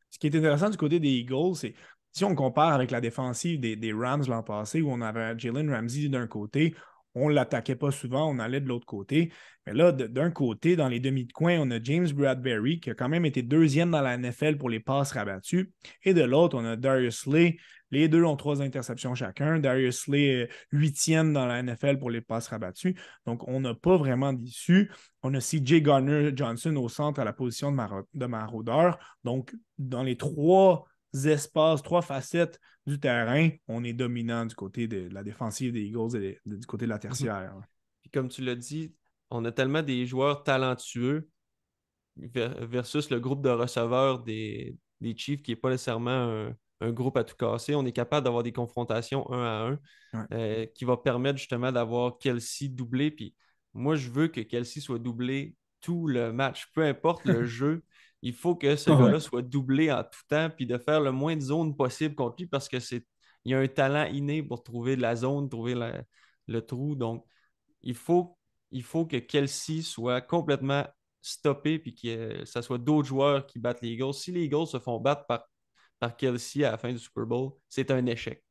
[0.10, 1.76] ce qui est intéressant du côté des Eagles, c'est
[2.12, 6.10] si on compare avec la défensive des, Rams l'an passé, où on avait Jalen Ramsey
[6.10, 6.74] d'un côté,
[7.20, 9.32] on ne l'attaquait pas souvent, on allait de l'autre côté.
[9.66, 12.96] Mais là, d'un côté, dans les demi de coin, on a James Bradbury, qui a
[12.96, 15.72] quand même été deuxième dans la NFL pour les passes rabattues.
[16.04, 17.58] Et de l'autre, on a Darius Slay,
[17.92, 19.60] les deux ont trois interceptions chacun.
[19.60, 22.96] Darius Slay huitième dans la NFL pour les passes rabattues.
[23.26, 24.92] Donc, on n'a pas vraiment d'issue.
[25.24, 27.78] On a CJ Garner Johnson au centre à la position de,
[28.14, 29.00] de maraudeur.
[29.24, 35.10] Donc, dans les trois espaces, trois facettes du terrain, on est dominant du côté de
[35.12, 37.56] la défensive des Eagles et du côté de la tertiaire.
[38.02, 38.94] Puis comme tu l'as dit,
[39.30, 41.30] on a tellement des joueurs talentueux
[42.18, 47.18] versus le groupe de receveurs des, des Chiefs qui n'est pas nécessairement un, un groupe
[47.18, 47.76] à tout casser.
[47.76, 52.18] On est capable d'avoir des confrontations un à un euh, qui va permettre justement d'avoir
[52.18, 53.12] Kelsey doublé.
[53.12, 53.36] Puis
[53.74, 56.68] moi, je veux que Kelsey soit doublé tout le match.
[56.74, 57.84] Peu importe le jeu,
[58.22, 61.36] il faut que ce gars-là soit doublé en tout temps puis de faire le moins
[61.36, 63.06] de zones possible contre lui parce que c'est
[63.46, 65.76] il y a un talent inné pour trouver la zone, trouver
[66.48, 66.96] le trou.
[66.96, 67.26] Donc,
[67.82, 68.38] il faut,
[68.72, 70.86] il faut que Kelsey soit complètement
[71.22, 74.14] stoppé puis que ce soit d'autres joueurs qui battent les Eagles.
[74.14, 75.46] Si les Eagles se font battre par
[76.00, 78.44] par Kelsey à la fin du Super Bowl, c'est un échec.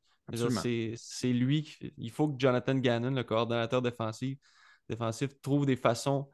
[0.97, 4.39] C'est lui, il faut que Jonathan Gannon, le coordonnateur défensif,
[4.89, 6.31] défensif trouve des façons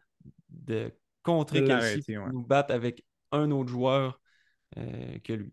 [0.48, 0.92] de
[1.22, 4.20] contrer Kelsey pour nous battre avec un autre joueur
[4.78, 5.52] euh, que lui.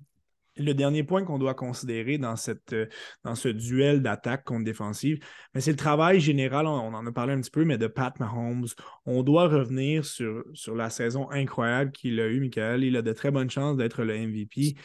[0.58, 2.86] Le dernier point qu'on doit considérer dans, cette, euh,
[3.24, 5.20] dans ce duel d'attaque contre défensive,
[5.58, 8.68] c'est le travail général, on, en a parlé un petit peu, mais de Pat Mahomes.
[9.06, 12.84] On doit revenir sur, sur la saison incroyable qu'il a eue, Michael.
[12.84, 14.76] Il a de très bonnes chances d'être le MVP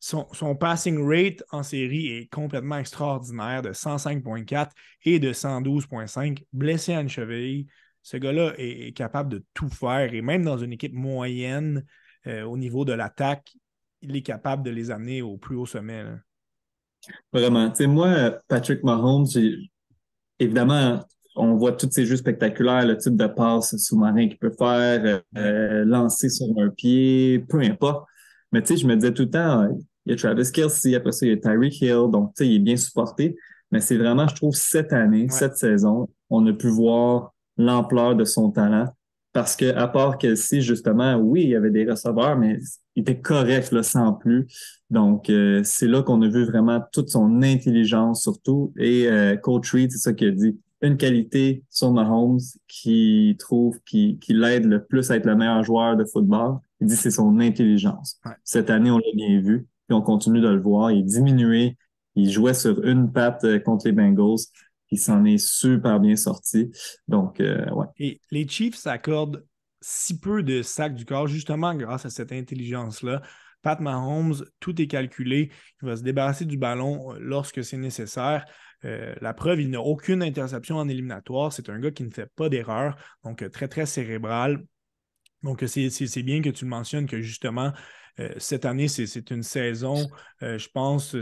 [0.00, 4.70] son, passing rate en série est complètement extraordinaire de 105.4
[5.04, 6.44] et de 112.5.
[6.52, 7.66] Blessé à une cheville,
[8.02, 11.84] ce gars-là est, capable de tout faire et même dans une équipe moyenne
[12.28, 13.52] euh, au niveau de l'attaque,
[14.00, 16.04] il est capable de les amener au plus haut sommet.
[17.32, 17.68] Vraiment.
[17.70, 19.26] Tu sais, moi, Patrick Mahomes,
[20.38, 21.04] évidemment,
[21.36, 25.84] on voit tous ces jeux spectaculaires, le type de passe sous-marin qu'il peut faire, euh,
[25.84, 28.06] lancer sur un pied, peu importe.
[28.52, 29.68] Mais tu sais, je me disais tout le temps,
[30.04, 32.48] il y a Travis Kelsey, après ça, il y a Tyreek Hill, donc tu sais,
[32.48, 33.36] il est bien supporté.
[33.70, 38.24] Mais c'est vraiment, je trouve, cette année, cette saison, on a pu voir l'ampleur de
[38.24, 38.88] son talent.
[39.32, 42.58] Parce que, à part Kelsey, justement, oui, il y avait des receveurs, mais
[42.96, 44.46] il était correct, là, sans plus.
[44.90, 48.72] Donc, euh, c'est là qu'on a vu vraiment toute son intelligence, surtout.
[48.78, 50.58] Et euh, Coach Reed, c'est ça qu'il a dit.
[50.80, 52.38] Une qualité sur Mahomes
[52.68, 56.58] qui trouve, qui, qui l'aide le plus à être le meilleur joueur de football.
[56.80, 58.20] Il dit c'est son intelligence.
[58.44, 60.92] Cette année, on l'a bien vu, puis on continue de le voir.
[60.92, 61.76] Il est diminué.
[62.14, 64.38] Il jouait sur une patte euh, contre les Bengals.
[64.90, 66.70] Il s'en est super bien sorti.
[67.08, 67.86] Donc, euh, ouais.
[67.98, 69.44] Et les Chiefs s'accordent
[69.80, 73.22] si peu de sacs du corps, justement grâce à cette intelligence-là.
[73.62, 75.50] Pat Mahomes, tout est calculé.
[75.82, 78.44] Il va se débarrasser du ballon euh, lorsque c'est nécessaire.
[78.82, 81.52] la preuve, il n'a aucune interception en éliminatoire.
[81.52, 84.64] C'est un gars qui ne fait pas d'erreur, donc très, très cérébral.
[85.42, 87.72] Donc, c'est bien que tu le mentionnes que justement,
[88.20, 90.08] euh, cette année, c'est une saison,
[90.42, 91.16] euh, je pense,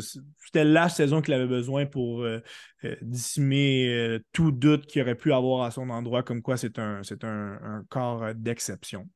[0.45, 2.41] c'était la saison qu'il avait besoin pour euh,
[3.03, 7.85] dissimer tout doute qu'il aurait pu avoir à son endroit, comme quoi c'est un, un,
[7.89, 9.07] corps d'exception.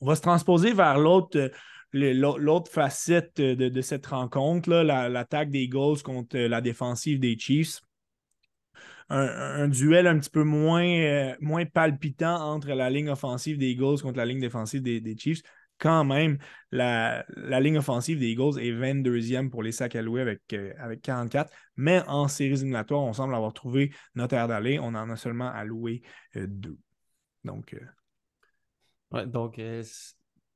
[0.00, 1.50] On va se transposer vers l'autre.
[1.94, 7.80] L'autre facette de, cette rencontre, l'attaque des Eagles contre la défensive des Chiefs
[9.10, 14.00] un, duel un petit peu moins, euh, moins palpitant entre la ligne offensive des Eagles
[14.02, 15.42] contre la ligne défensive des, Chiefs.
[15.78, 16.38] Quand même,
[16.72, 17.24] la,
[17.60, 21.52] ligne offensive des Eagles est 22e pour les sacs alloués avec, euh, avec 44.
[21.76, 24.78] Mais en séries éliminatoires, on semble avoir trouvé notre air d'aller.
[24.78, 26.02] On en a seulement alloué
[26.36, 26.78] euh, deux.
[27.44, 27.74] Donc.
[29.26, 29.60] donc,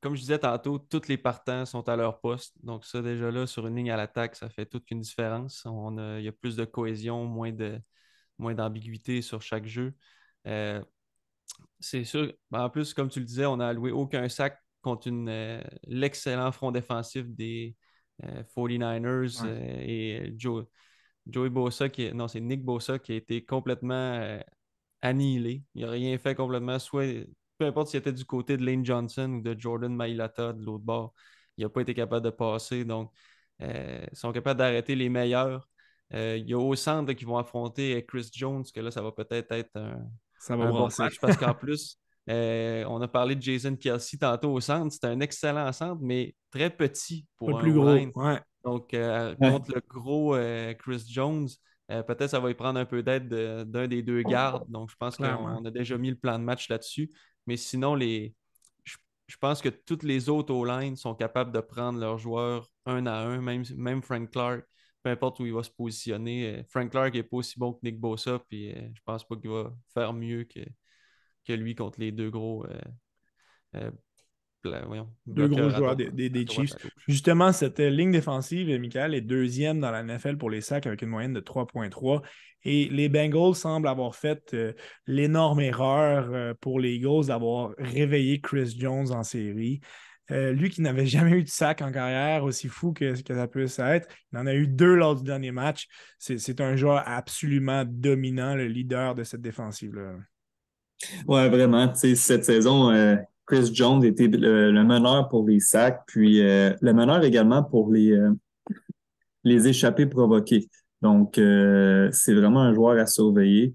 [0.01, 2.55] comme je disais tantôt, tous les partants sont à leur poste.
[2.65, 5.65] Donc, ça, déjà là, sur une ligne à l'attaque, ça fait toute une différence.
[5.65, 7.81] Il y a plus de cohésion, moins de,
[8.39, 9.95] moins d'ambiguïté sur chaque jeu.
[11.81, 12.33] c'est sûr.
[12.53, 15.11] En plus, comme tu le disais, on n'a alloué aucun sac contre
[15.87, 17.77] l'excellent front défensif des
[18.55, 20.67] 49ers et Joe,
[21.27, 24.39] Joey Bosa, qui non, c'est Nick Bosa qui a été complètement
[25.03, 25.65] annihilé.
[25.75, 27.27] Il n'a rien fait complètement, soit
[27.59, 30.85] peu importe s'il était du côté de Lane Johnson ou de Jordan Mailata de l'autre
[30.85, 31.15] bord,
[31.57, 32.85] il n'a pas été capable de passer.
[32.85, 33.13] Donc,
[33.61, 35.69] euh, ils sont capables d'arrêter les meilleurs.
[36.15, 39.13] Euh, il y a au centre qui vont affronter Chris Jones, que là, ça va
[39.13, 39.99] peut-être être un,
[40.39, 41.99] ça va bon match parce qu'en plus,
[42.29, 44.93] euh, on a parlé de Jason Kelsey tantôt au centre.
[44.93, 47.97] C'est un excellent centre, mais très petit pour pas un plus gros.
[48.65, 50.37] Donc, contre le gros
[50.79, 51.49] Chris Jones,
[51.89, 54.69] peut-être ça va y prendre un peu d'aide d'un des deux gardes.
[54.69, 57.11] Donc, je pense qu'on a déjà mis le plan de match là-dessus.
[57.47, 58.35] Mais sinon, les,
[58.85, 63.15] je, pense que toutes les autres O-line sont capables de prendre leurs joueurs un à
[63.15, 64.65] un, même, même Frank Clark,
[65.03, 66.59] peu importe où il va se positionner.
[66.59, 69.37] Euh, Frank Clark n'est pas aussi bon que Nick Bosa, puis euh, je pense pas
[69.37, 70.61] qu'il va faire mieux que,
[71.45, 72.67] que lui contre les deux gros
[73.75, 73.91] euh,
[75.27, 76.75] deux gros joueurs des, Chiefs.
[77.09, 81.09] Justement, cette ligne défensive, Michael, est deuxième dans la NFL pour les sacs avec une
[81.09, 82.23] moyenne de 3.3.
[82.65, 84.73] Et les Bengals semblent avoir fait euh,
[85.07, 89.81] l'énorme erreur euh, pour les Eagles d'avoir réveillé Chris Jones en série.
[90.33, 93.79] Euh, lui qui n'avait jamais eu de sac en carrière, aussi fou que, ça puisse
[93.79, 95.87] être, il en a eu deux lors du dernier match.
[96.19, 100.15] C'est un joueur absolument dominant, le leader de cette défensive-là.
[101.27, 101.93] Ouais, vraiment.
[101.95, 102.91] Cette saison,
[103.47, 108.13] Chris Jones était le, meneur pour les sacs, puis euh, le meneur également pour les,
[108.13, 108.33] euh,
[109.45, 110.69] les échappées provoquées.
[111.01, 113.75] Donc, euh, c'est vraiment un joueur à surveiller.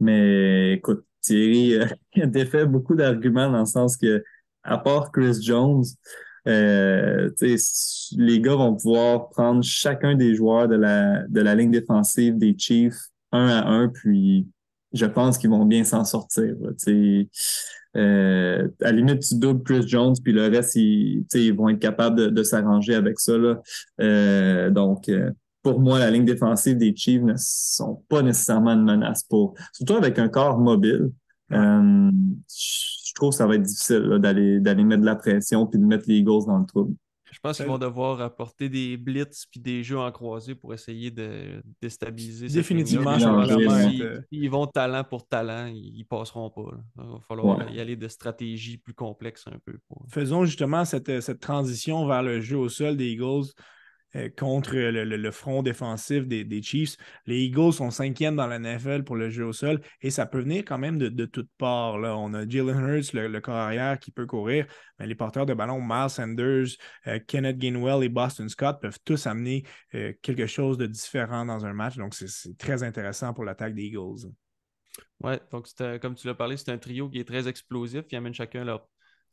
[0.00, 1.78] Mais écoute, Thierry
[2.20, 4.24] a défait beaucoup d'arguments dans le sens que,
[4.66, 5.84] à part Chris Jones,
[6.44, 7.30] les
[8.40, 13.10] gars vont pouvoir prendre chacun des joueurs de la, de la ligne défensive des Chiefs
[13.32, 14.46] un à un, puis
[14.92, 16.54] je pense qu'ils vont bien s'en sortir.
[17.96, 21.78] Euh, à la limite, tu doubles Chris Jones, puis le reste, ils, ils vont être
[21.78, 23.36] capables de, s'arranger avec ça.
[23.36, 23.60] Là.
[24.00, 25.30] Euh, donc, euh,
[25.62, 29.94] pour moi, la ligne défensive des Chiefs ne sont pas nécessairement une menace pour, surtout
[29.94, 31.10] avec un corps mobile.
[33.16, 36.04] Trouve que ça va être difficile d'aller d'aller mettre de la pression puis de mettre
[36.06, 36.94] les Eagles dans le trouble.
[37.32, 41.10] Je pense qu'ils vont devoir apporter des blitz puis des jeux en croisé pour essayer
[41.10, 42.48] de déstabiliser.
[42.48, 46.62] Définitivement, je ils vont talent pour talent, ils, ne passeront pas.
[46.96, 49.78] Il va falloir y aller de stratégie plus complexe un peu.
[50.08, 53.52] Faisons justement cette, cette transition vers le jeu au sol des Eagles.
[54.16, 56.96] Euh, contre le, front défensif des, Chiefs.
[57.26, 60.40] Les Eagles sont cinquièmes dans la NFL pour le jeu au sol et ça peut
[60.40, 61.98] venir quand même de, toutes parts.
[61.98, 62.16] Là.
[62.16, 64.66] On a Jalen Hurts, le, corps arrière, qui peut courir,
[64.98, 66.76] mais les porteurs de ballon, Miles Sanders,
[67.06, 71.66] euh, Kenneth Gainwell et Boston Scott peuvent tous amener euh, quelque chose de différent dans
[71.66, 71.96] un match.
[71.96, 74.30] Donc, c'est très intéressant pour l'attaque des Eagles.
[75.20, 75.66] Oui, donc
[76.00, 78.04] comme tu l'as parlé, c'est un trio qui est très explosif.
[78.10, 78.88] Ils amènent chacun leur,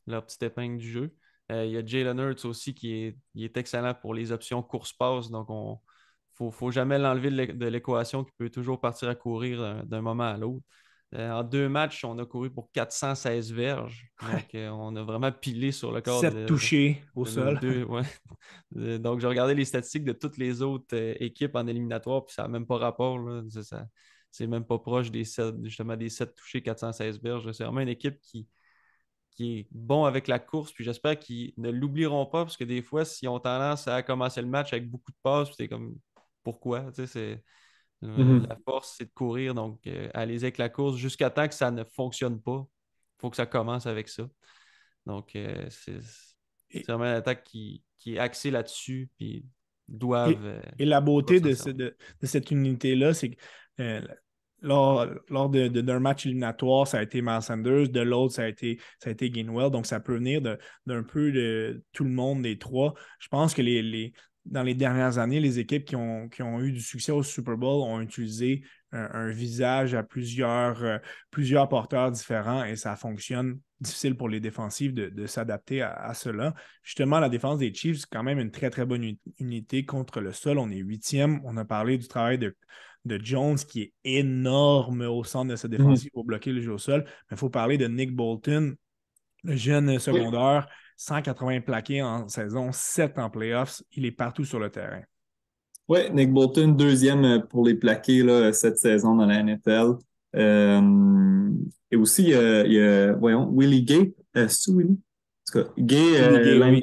[0.06, 1.14] leur petite épingle du jeu.
[1.52, 5.30] Euh, il y a Jalen Hurts aussi qui est, est excellent pour les options course-passe.
[5.30, 5.78] Donc, on
[6.40, 10.24] ne faut, jamais l'enlever de l'équation qui peut toujours partir à courir euh, d'un moment
[10.24, 10.64] à l'autre.
[11.14, 14.08] Euh, en deux matchs, on a couru pour 416 verges.
[14.22, 16.20] Donc, on a vraiment pilé sur le corps.
[16.20, 17.60] Sept touchés au sol.
[18.72, 22.48] donc, j'ai regardé les statistiques de toutes les autres équipes en éliminatoire, puis ça n'a
[22.48, 23.20] même pas rapport.
[24.30, 27.52] C'est même pas proche des 7, justement des 7 touchés, 416 verges.
[27.52, 28.48] C'est vraiment une équipe qui,
[29.34, 30.72] qui est bon avec la course.
[30.72, 34.40] Puis j'espère qu'ils ne l'oublieront pas parce que des fois, s'ils ont tendance à commencer
[34.40, 35.96] le match avec beaucoup de passes, c'est comme
[36.42, 36.92] pourquoi?
[36.92, 37.44] Tu sais, c'est,
[38.04, 38.48] euh, mm-hmm.
[38.48, 39.54] La force, c'est de courir.
[39.54, 42.66] Donc, euh, allez avec la course jusqu'à temps que ça ne fonctionne pas.
[42.66, 44.28] Il faut que ça commence avec ça.
[45.06, 46.00] Donc, euh, c'est,
[46.86, 49.10] vraiment une attaque qui, est axée là-dessus.
[49.16, 49.46] Puis
[49.88, 50.60] doivent.
[50.78, 53.36] Et, la beauté de, de, cette unité-là, c'est que
[54.64, 58.80] lors, lors d'un match éliminatoire, ça a été Miles Sanders, de l'autre, ça a été,
[58.98, 59.70] ça a été Gainwell.
[59.70, 62.94] Donc, ça peut venir d'un peu de tout le monde des trois.
[63.20, 64.12] Je pense que les,
[64.46, 67.56] dans les dernières années, les équipes qui ont, qui ont eu du succès au Super
[67.56, 70.98] Bowl ont utilisé un, visage à plusieurs, euh,
[71.30, 76.54] plusieurs porteurs différents et ça fonctionne difficile pour les défensives de, s'adapter à, cela.
[76.82, 80.32] Justement, la défense des Chiefs, c'est quand même une très, très bonne unité contre le
[80.32, 80.58] sol.
[80.58, 81.40] On est huitième.
[81.44, 82.56] On a parlé du travail de,
[83.04, 85.76] de Jones qui est énorme au centre de sa mhm.
[85.76, 87.04] défensive pour bloquer le jeu au sol.
[87.06, 88.74] Mais il faut parler de Nick Bolton,
[89.42, 93.82] le jeune secondaire, 180 plaqués en saison, 7 en playoffs.
[93.92, 95.02] Il est partout sur le terrain.
[95.88, 99.96] Oui, Nick Bolton, deuxième pour les plaqués là, cette saison dans la NFL.
[100.34, 101.50] Euh,
[101.90, 104.14] et aussi, il y a, voyons, Willie Gay.
[104.36, 104.98] Euh, c'est Willie?
[104.98, 106.80] En tout cas, Gay, euh,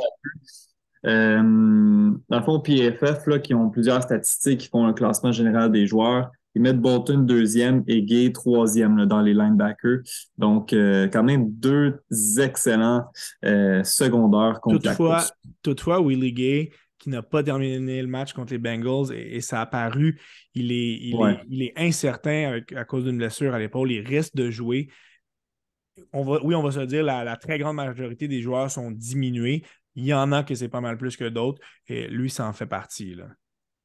[1.05, 5.71] euh, dans le fond, PFF, là, qui ont plusieurs statistiques, qui font un classement général
[5.71, 10.01] des joueurs, Ils mettent Bolton deuxième et Gay troisième dans les linebackers.
[10.37, 11.99] Donc, euh, quand même deux
[12.39, 13.05] excellents
[13.45, 15.51] euh, secondaires contre toutefois, la.
[15.63, 19.61] Toutefois, Willie Gay, qui n'a pas terminé le match contre les Bengals, et, ça a
[19.61, 20.19] apparu,
[20.53, 20.99] il est,
[21.49, 23.91] il est, incertain à cause d'une blessure à l'épaule.
[23.91, 24.89] Il risque de jouer.
[26.13, 28.91] On va, oui, on va se dire la, la très grande majorité des joueurs sont
[28.91, 29.63] diminués.
[29.95, 32.53] Il y en a que c'est pas mal plus que d'autres, et lui, ça en
[32.53, 33.15] fait partie.
[33.15, 33.25] Là.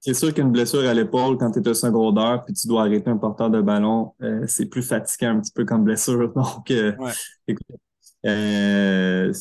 [0.07, 3.11] C'est sûr qu'une blessure à l'épaule, quand tu es un secondaire puis tu dois arrêter
[3.11, 6.33] un porteur de ballon, euh, c'est plus fatiguant un petit peu comme blessure.
[6.37, 6.92] Donc, euh,
[8.25, 9.33] euh,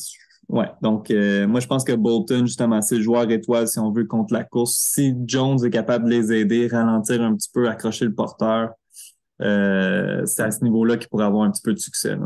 [0.48, 0.68] ouais.
[0.82, 4.34] donc moi, je pense que Bolton, justement, c'est le joueur étoile, si on veut, contre
[4.34, 4.76] la course.
[4.76, 8.70] Si Jones est capable de les aider, ralentir un petit peu, accrocher le porteur,
[9.38, 12.16] c'est à ce niveau-là qu'il pourrait avoir un petit peu de succès.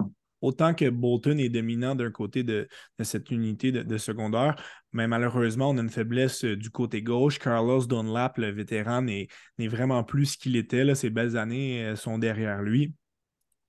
[0.41, 2.69] Autant que Bolton est dominant d'un côté de,
[3.01, 4.57] cette unité de, secondaire,
[4.93, 7.39] mais malheureusement, on a une faiblesse euh, du côté gauche.
[7.39, 10.85] Carlos Dunlap, le vétéran, n'est vraiment plus ce qu'il était.
[10.85, 10.95] Là.
[10.95, 12.95] Ses belles années euh, sont derrière lui.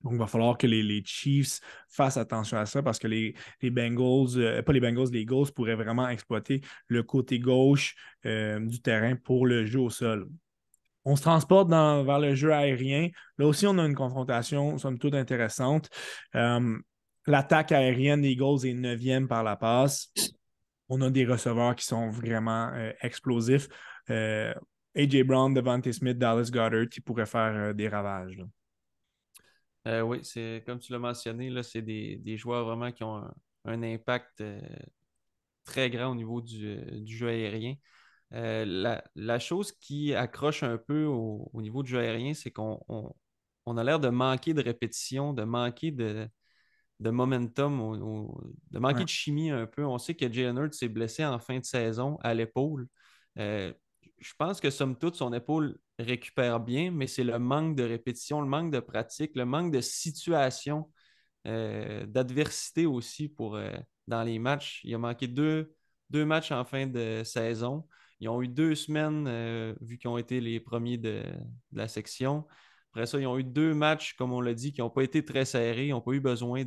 [0.02, 4.36] Donc, il va falloir que les, Chiefs fassent attention à ça parce que les, Bengals,
[4.36, 9.46] euh, pas les Bengals, les Eagles pourraient vraiment exploiter le côté gauche du terrain pour
[9.46, 10.28] le jeu au sol.
[11.04, 13.08] On se transporte vers le jeu aérien.
[13.38, 15.88] Là aussi, on a une confrontation, somme toute intéressante.
[16.36, 16.78] Euh,
[17.26, 20.12] l'attaque aérienne des Eagles est neuvième par la passe.
[20.88, 23.68] On a des receveurs qui sont vraiment euh, explosifs.
[24.10, 24.54] Euh,
[24.94, 25.24] A.J.
[25.24, 28.38] Brown, Devante Smith, Dallas Goddard qui pourraient faire des ravages.
[29.86, 33.24] oui, c'est comme tu l'as mentionné, c'est des, joueurs vraiment qui ont
[33.64, 34.42] un, impact
[35.64, 37.74] très grand au niveau du jeu aérien.
[38.34, 43.14] Euh, la, chose qui accroche un peu au, niveau du jeu aérien, c'est qu'on
[43.76, 46.30] a l'air de manquer de répétition, de manquer de,
[47.00, 48.30] momentum,
[48.70, 49.84] de manquer de chimie un peu.
[49.84, 52.88] On sait que Jalen Hurts s'est blessé en fin de saison à l'épaule.
[53.38, 53.72] Euh,
[54.18, 58.40] je pense que somme toute, son épaule récupère bien, mais c'est le manque de répétition,
[58.40, 60.90] le manque de pratique, le manque de situation,
[61.46, 63.58] euh, d'adversité aussi pour,
[64.06, 64.80] dans les matchs.
[64.84, 65.74] Il a manqué deux,
[66.08, 67.86] deux matchs en fin de saison.
[68.22, 71.24] Ils ont eu deux semaines, euh, vu qu'ils ont été les premiers de,
[71.72, 72.46] la section.
[72.92, 75.24] Après ça, ils ont eu deux matchs, comme on l'a dit, qui n'ont pas été
[75.24, 75.88] très serrés.
[75.88, 76.62] Ils n'ont pas eu besoin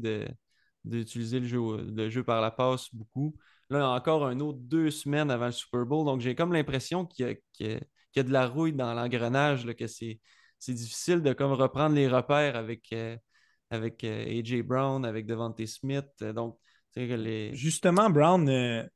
[0.84, 3.36] d'utiliser le jeu, par la passe beaucoup.
[3.70, 6.06] Là, encore un autre deux semaines avant le Super Bowl.
[6.06, 10.20] Donc, j'ai comme l'impression qu'il y, a de la rouille dans l'engrenage, que c'est
[10.68, 13.16] difficile de comme reprendre les repères avec, euh,
[13.70, 16.22] avec euh, AJ Brown, avec Devante Smith.
[16.22, 16.60] Donc,
[16.98, 17.56] les...
[17.56, 18.90] Justement, Brown,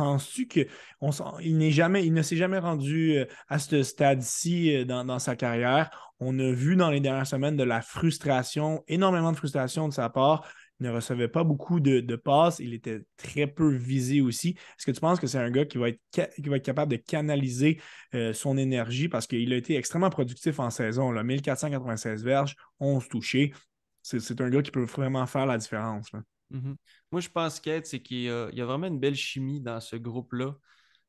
[0.00, 5.18] Penses-tu qu'il n'est jamais, il ne s'est jamais rendu euh, à ce stade-ci euh, dans,
[5.18, 5.90] sa carrière?
[6.20, 10.08] On a vu dans les dernières semaines de la frustration, énormément de frustration de sa
[10.08, 10.48] part.
[10.80, 12.60] Il ne recevait pas beaucoup de, passes.
[12.60, 14.56] Il était très peu visé aussi.
[14.78, 16.96] Est-ce que tu penses que c'est un gars qui va être, qui va capable de
[16.96, 17.78] canaliser
[18.14, 19.08] euh, son énergie?
[19.08, 21.10] Parce qu'il a été extrêmement productif en saison?
[21.10, 23.52] Là, 1496 verges, 11 touchés.
[24.00, 26.10] C'est un gars qui peut vraiment faire la différence.
[26.50, 26.76] Mhm.
[27.12, 30.54] Moi, je pense c'est qu'il y, a vraiment une belle chimie dans ce groupe-là.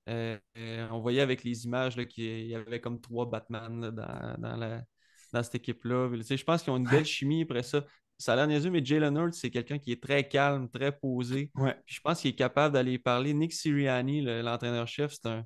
[0.10, 5.56] Euh, euh, on voyait avec les images qu'il y avait comme trois Batman dans, cette
[5.56, 6.10] équipe-là.
[6.14, 7.44] je pense qu'ils ont une belle chimie.
[7.44, 7.86] Après ça,
[8.18, 11.52] ça a l'air niaiseux, mais Jalen Hurts, c'est quelqu'un qui est très calme, très posé.
[11.86, 13.34] je pense qu'il est capable d'aller parler.
[13.34, 15.46] Nick Sirianni, l'entraîneur-chef, c'est un,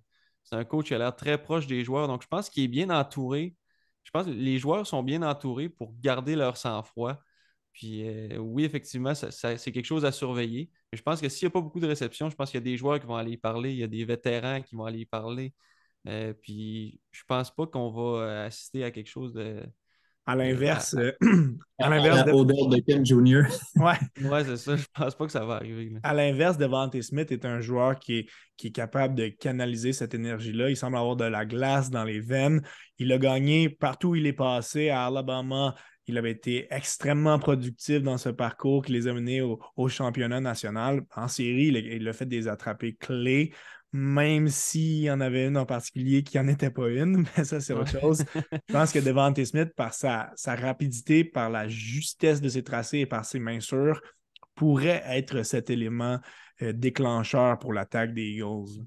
[0.52, 2.08] un, coach qui a l'air très proche des joueurs.
[2.08, 3.56] Donc, je pense qu'il est bien entouré.
[4.04, 7.20] Je pense que les joueurs sont bien entourés pour garder leur sang-froid.
[7.76, 10.70] Puis euh, oui, effectivement, c'est quelque chose à surveiller.
[10.92, 12.64] Mais je pense que s'il n'y a pas beaucoup de réception, je pense qu'il y
[12.64, 14.86] a des joueurs qui vont aller y parler, il y a des vétérans qui vont
[14.86, 15.54] aller y parler.
[16.08, 19.62] Euh, puis je pense pas qu'on va euh, assister à quelque chose de.
[20.26, 20.96] À l'inverse.
[20.96, 22.76] à, l'inverse de...
[22.76, 23.44] de Ken Jr.
[23.76, 24.28] ouais.
[24.28, 24.78] ouais, c'est ça.
[24.78, 25.92] Je pense pas que ça va arriver.
[26.02, 30.14] À l'inverse, Devante Smith est un joueur qui est, qui est capable de canaliser cette
[30.14, 30.70] énergie-là.
[30.70, 32.64] Il semble avoir de la glace dans les veines.
[32.98, 35.76] Il a gagné partout où il est passé, à Alabama,
[36.08, 41.02] il avait été extrêmement productif dans ce parcours qui les a menés au, championnat national.
[41.16, 43.54] En série, il, a fait des attrapés clés,
[43.92, 47.60] même s'il y en avait une en particulier qui n'en était pas une, mais ça,
[47.60, 48.24] c'est autre chose.
[48.36, 53.06] Je pense que Devante Smith, par sa, rapidité, par la justesse de ses tracés et
[53.06, 54.02] par ses mains sûres,
[54.54, 56.20] pourrait être cet élément
[56.62, 58.84] euh, déclencheur pour l'attaque des Eagles.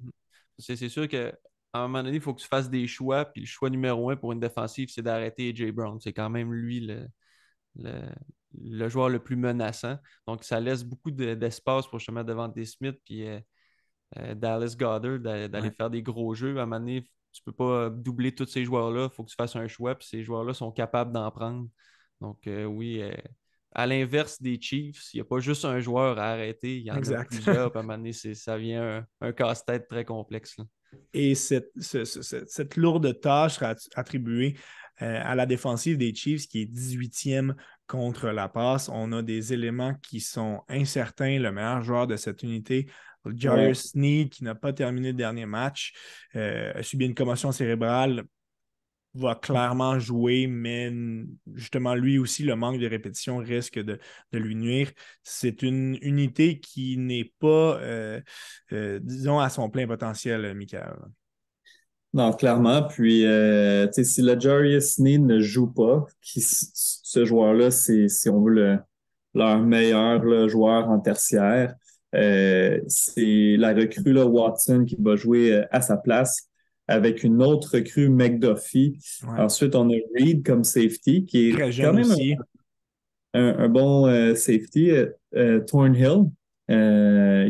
[0.57, 1.31] C'est sûr que
[1.73, 3.25] à un moment donné, il faut que tu fasses des choix.
[3.25, 5.99] Puis le choix numéro un pour une défensive, c'est d'arrêter AJ Brown.
[5.99, 7.07] C'est quand même lui le,
[7.75, 9.97] le, joueur le plus menaçant.
[10.27, 13.39] Donc, ça laisse beaucoup d'espace pour chemin devant des Smith puis euh,
[14.17, 16.57] euh, Dallas Goddard d'aller faire des gros jeux.
[16.57, 19.09] À un moment donné, tu ne peux pas doubler tous ces joueurs-là.
[19.11, 19.95] Il faut que tu fasses un choix.
[19.95, 21.67] Puis ces joueurs-là sont capables d'en prendre.
[22.19, 23.01] Donc, euh, oui,
[23.71, 26.77] à l'inverse des Chiefs, il n'y a pas juste un joueur à arrêter.
[26.77, 27.75] Il y en a plusieurs.
[27.75, 30.57] à un moment donné, ça vient un, casse-tête très complexe.
[31.13, 31.71] Et cette,
[32.75, 34.55] lourde tâche sera attribuée
[35.01, 37.53] Euh, à la défensive des Chiefs, qui est 18e
[37.87, 41.39] contre la passe, on a des éléments qui sont incertains.
[41.39, 42.89] Le meilleur joueur de cette unité,
[43.25, 45.93] Jarius Sneed, qui n'a pas terminé le dernier match,
[46.35, 48.23] euh, a subi une commotion cérébrale
[49.15, 50.91] va clairement jouer, mais
[51.55, 53.99] justement, lui aussi, le manque de répétition risque de,
[54.31, 54.91] lui nuire.
[55.23, 58.21] C'est une unité qui n'est pas, euh,
[58.71, 60.95] euh, disons, à son plein potentiel, Michael.
[62.13, 62.83] Non, clairement.
[62.83, 68.41] Puis, euh, si le Jarius Sneed ne joue pas, qui, ce joueur-là, c'est, si on
[68.41, 68.79] veut, le,
[69.33, 71.75] leur meilleur joueur en tertiaire,
[72.11, 76.48] c'est la recrue là, Watson qui va jouer à sa place
[76.89, 78.97] avec une autre recrue McDuffie.
[79.37, 82.11] Ensuite, on a Reed comme safety, qui est quand même
[83.33, 84.89] Un, bon euh, safety.
[84.89, 86.25] Euh, euh, Thornhill,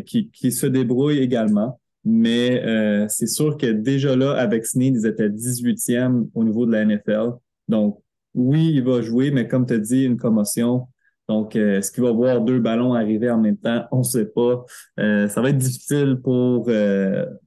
[0.06, 1.80] qui, qui, se débrouille également.
[2.04, 6.86] Mais c'est sûr que déjà là, avec Sneed, ils étaient 18e au niveau de la
[6.86, 7.32] NFL.
[7.68, 8.00] Donc,
[8.34, 10.88] oui, il va jouer, mais comme tu as dit, une commotion.
[11.30, 13.86] Donc, est-ce qu'il va voir deux ballons arriver en même temps?
[13.92, 14.66] On ne sait pas.
[14.98, 16.70] ça va être difficile pour,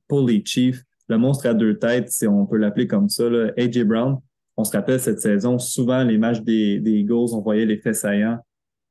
[0.09, 3.53] pour les Chiefs le monstre à deux têtes, si on peut l'appeler comme ça, là,
[3.57, 4.19] AJ Brown.
[4.57, 7.95] On se rappelle cette saison, souvent les matchs des, des Eagles, on voyait les faits
[7.95, 8.39] saillants.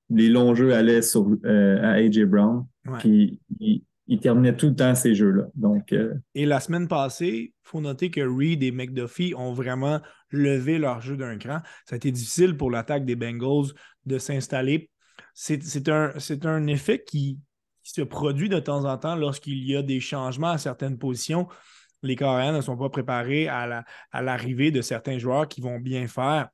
[0.10, 2.66] Les longs jeux allaient sur, euh, à AJ Brown.
[3.00, 5.44] Puis il, terminait tout le temps ces jeux-là.
[5.56, 10.02] Donc, euh, Et la semaine passée, il faut noter que Reed et McDuffie ont vraiment
[10.32, 11.60] levé leur jeu d'un cran.
[11.86, 13.74] Ça a été difficile pour l'attaque des Bengals
[14.06, 14.90] de s'installer.
[15.34, 16.12] C'est un,
[16.44, 17.40] un effet qui,
[17.84, 21.48] qui se produit de temps en temps lorsqu'il y a des changements à certaines positions
[22.04, 23.84] les Coréens ne sont pas préparés à
[24.22, 26.50] l'arrivée de certains joueurs qui vont bien faire.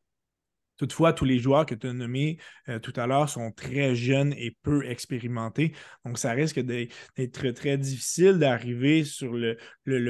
[0.78, 2.38] Toutefois, tous les joueurs que tu as nommés
[2.70, 5.74] euh, tout à l'heure sont très jeunes et peu expérimentés.
[6.06, 9.58] Donc, ça risque d'être très difficile d'arriver sur le,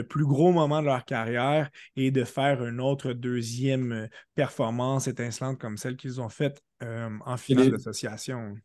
[0.03, 5.57] plus gros moment de leur carrière et de faire une autre deuxième euh, performance étincelante
[5.57, 8.55] comme celle qu'ils ont faite euh, en finale d'association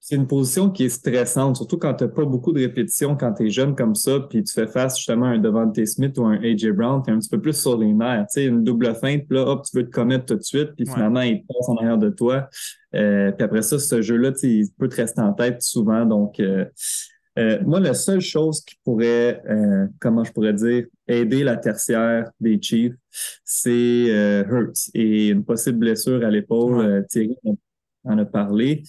[0.00, 3.34] c'est une position qui est stressante, surtout quand tu n'as pas beaucoup de répétitions, quand
[3.34, 6.24] tu es jeune comme ça, puis tu fais face justement à un Devante Smith ou
[6.24, 8.26] un AJ Brown, tu es un petit peu plus sur les nerfs.
[8.28, 10.70] Tu sais, une double feinte, puis là, hop, tu veux te commettre tout de suite,
[10.74, 12.48] puis finalement, il passe en arrière de toi.
[12.94, 16.06] Euh, puis après ça, ce jeu-là, il peut te rester en tête souvent.
[16.06, 16.64] Donc, euh,
[17.38, 19.42] euh, moi, la seule chose qui pourrait,
[20.00, 22.94] comment je pourrais dire, aider la tertiaire des Chiefs,
[23.44, 27.04] c'est Hurts et une possible blessure à l'épaule.
[27.08, 27.36] Thierry
[28.04, 28.82] en a parlé.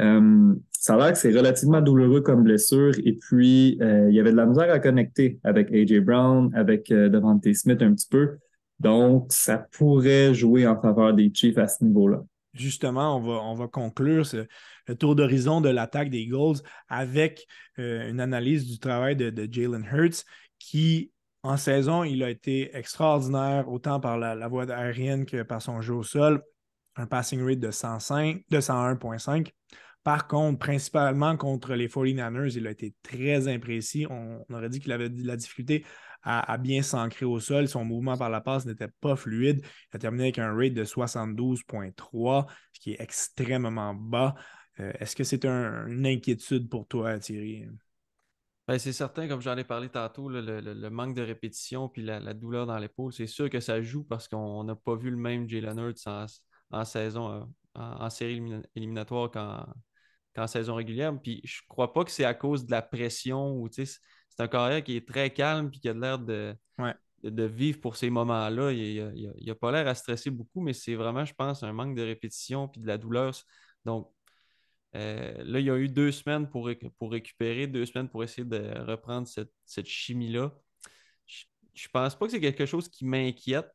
[0.00, 2.92] Euh, ça a l'air que c'est relativement douloureux comme blessure.
[3.04, 6.90] Et puis, euh, il y avait de la misère à connecter avec AJ Brown, avec
[6.90, 8.38] euh, Devante Smith un petit peu.
[8.80, 12.22] Donc, ça pourrait jouer en faveur des Chiefs à ce niveau-là.
[12.52, 14.26] Justement, on va, on va conclure
[14.86, 16.58] le tour d'horizon de l'attaque des Goals
[16.88, 17.46] avec
[17.78, 20.24] une analyse du travail de, Jalen Hurts
[20.58, 25.62] qui, en saison, il a été extraordinaire autant par la, la voie aérienne que par
[25.62, 26.42] son jeu au sol
[26.96, 29.52] un passing rate de 105, de 101.5.
[30.04, 34.06] Par contre, principalement contre les 49ers, il a été très imprécis.
[34.10, 35.84] On, aurait dit qu'il avait de la difficulté
[36.24, 37.68] à, bien s'ancrer au sol.
[37.68, 39.60] Son mouvement par la passe n'était pas fluide.
[39.92, 44.34] Il a terminé avec un rate de 72.3, ce qui est extrêmement bas.
[44.80, 47.66] Euh, est-ce que c'est une inquiétude pour toi, Thierry?
[48.66, 52.66] Ben, c'est certain, comme j'en ai parlé tantôt, le, manque de répétition puis la, douleur
[52.66, 55.78] dans l'épaule, c'est sûr que ça joue parce qu'on n'a pas vu le même Jalen
[55.78, 56.08] Hurts
[56.72, 57.44] en saison, euh,
[57.74, 58.42] en, série
[58.74, 59.30] éliminatoire
[60.34, 61.12] qu'en saison régulière.
[61.22, 63.86] Puis je crois pas que c'est à cause de la pression ou c'est
[64.38, 66.56] un carrière qui est très calme et qui a l'air de,
[67.22, 68.72] de, vivre pour ces moments-là.
[68.72, 72.02] Il n'a pas l'air à stresser beaucoup, mais c'est vraiment, je pense, un manque de
[72.02, 73.34] répétition puis de la douleur.
[73.84, 74.10] Donc
[74.94, 78.44] euh, là, il y a eu deux semaines pour, pour récupérer, deux semaines pour essayer
[78.44, 80.52] de reprendre cette, cette chimie-là.
[81.26, 81.44] Je,
[81.74, 83.70] je pense pas que c'est quelque chose qui m'inquiète.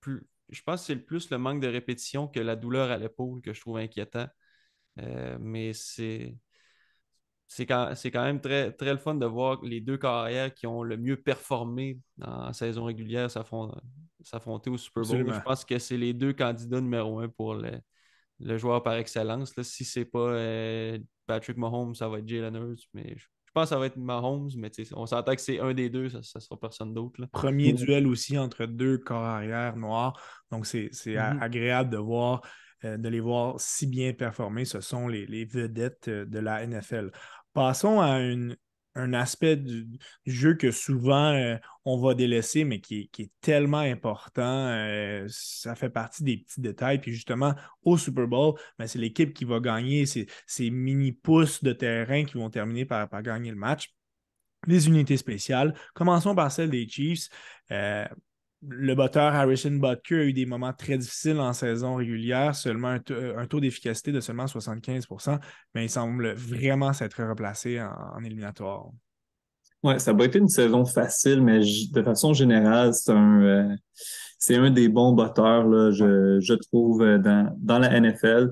[0.00, 2.96] Plus, je pense que c'est le plus le manque de répétition que la douleur à
[2.96, 4.26] l'épaule que je trouve inquiétant.
[5.00, 6.36] Euh, mais c'est.
[7.50, 10.82] C'est quand, quand, même très, très le fun de voir les deux carrières qui ont
[10.82, 15.32] le mieux performé en saison régulière s'affronter au Super Bowl.
[15.32, 17.80] Je pense que c'est les deux candidats numéro un pour le,
[18.40, 19.56] le joueur par excellence.
[19.56, 23.64] Là, si c'est pas euh, Patrick Mahomes, ça va être Jalen Hurts, mais je pense
[23.64, 26.40] que ça va être Mahomes, mais on s'entend que c'est un des deux, ça ne
[26.40, 27.24] sera personne d'autre.
[27.32, 30.20] Premier duel aussi entre deux corps arrière noirs.
[30.50, 31.40] Donc, c'est mm-hmm.
[31.40, 32.42] agréable de voir,
[32.84, 34.64] euh, de les voir si bien performer.
[34.64, 37.10] Ce sont les, vedettes euh, de la NFL.
[37.52, 38.18] Passons à
[38.98, 39.86] un aspect du,
[40.26, 45.26] jeu que souvent euh, on va délaisser, mais qui est, tellement important.
[45.28, 47.00] ça fait partie des petits détails.
[47.00, 50.26] Puis justement, au Super Bowl, ben, c'est l'équipe qui va gagner ces,
[50.70, 53.94] mini-pouces de terrain qui vont terminer par, par, gagner le match.
[54.66, 55.74] Les unités spéciales.
[55.94, 57.28] Commençons par celle des Chiefs
[58.66, 63.46] le batteur Harrison Butker a eu des moments très difficiles en saison régulière, seulement un,
[63.46, 65.38] taux d'efficacité de seulement 75%
[65.74, 68.86] mais il semble vraiment s'être replacé en, éliminatoire.
[69.84, 73.76] Oui, ça n'a pas été une saison facile, mais de façon générale, c'est un, euh,
[74.38, 78.50] c'est un des bons batteurs, là, je, je trouve, euh, dans, dans la NFL.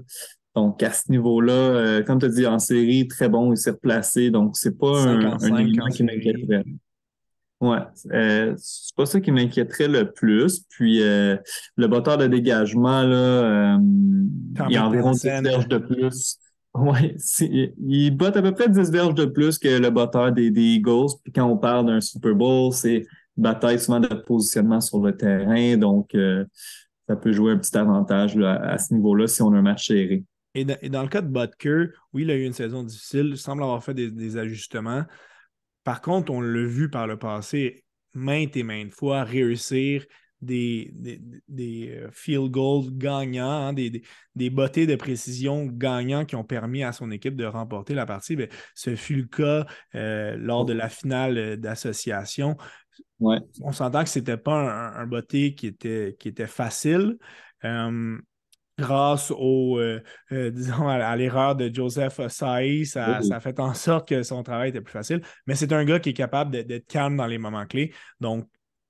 [0.54, 3.72] Donc, à ce niveau-là, euh, comme tu as dit, en série, très bon, il s'est
[3.72, 4.30] replacé.
[4.30, 6.64] Donc, c'est pas un, un élément qui m'inquiéterait.
[7.60, 7.78] Ouais,
[8.12, 10.60] euh, c'est pas ça qui m'inquiéterait le plus.
[10.68, 11.36] Puis euh,
[11.76, 13.78] le batteur de dégagement, là, euh,
[14.68, 16.38] il y a environ 10 verges de plus.
[16.74, 20.74] Ouais, il botte à peu près 10 verges de plus que le batteur des, des
[20.74, 21.08] Eagles.
[21.24, 25.78] Puis quand on parle d'un Super Bowl, c'est bataille souvent de positionnement sur le terrain.
[25.78, 26.44] Donc, euh,
[27.08, 29.86] ça peut jouer un petit avantage là, à ce niveau-là si on a un match
[29.86, 30.24] serré.
[30.54, 33.62] Et dans, le cas de Butker, oui, il a eu une saison difficile, il semble
[33.62, 35.04] avoir fait des ajustements.
[35.86, 40.04] Par contre, on l'a vu par le passé maintes et maintes fois réussir
[40.42, 40.90] des,
[41.46, 44.02] des, euh, field goals gagnants, hein, des,
[44.34, 48.34] des, bottées de précision gagnants qui ont permis à son équipe de remporter la partie.
[48.34, 49.64] Ben, ce fut le cas
[49.94, 52.56] euh, lors de la finale euh, d'association.
[53.20, 57.16] On s'entend que ce n'était pas un, un, botté qui était, qui était facile
[58.78, 60.02] grâce au, euh,
[60.32, 64.42] euh, disons, à, l'erreur de Joseph Saï, ça, ça, a fait en sorte que son
[64.42, 65.22] travail était plus facile.
[65.46, 67.92] Mais c'est un gars qui est capable d'être calme dans les moments clés.
[68.20, 68.48] Donc,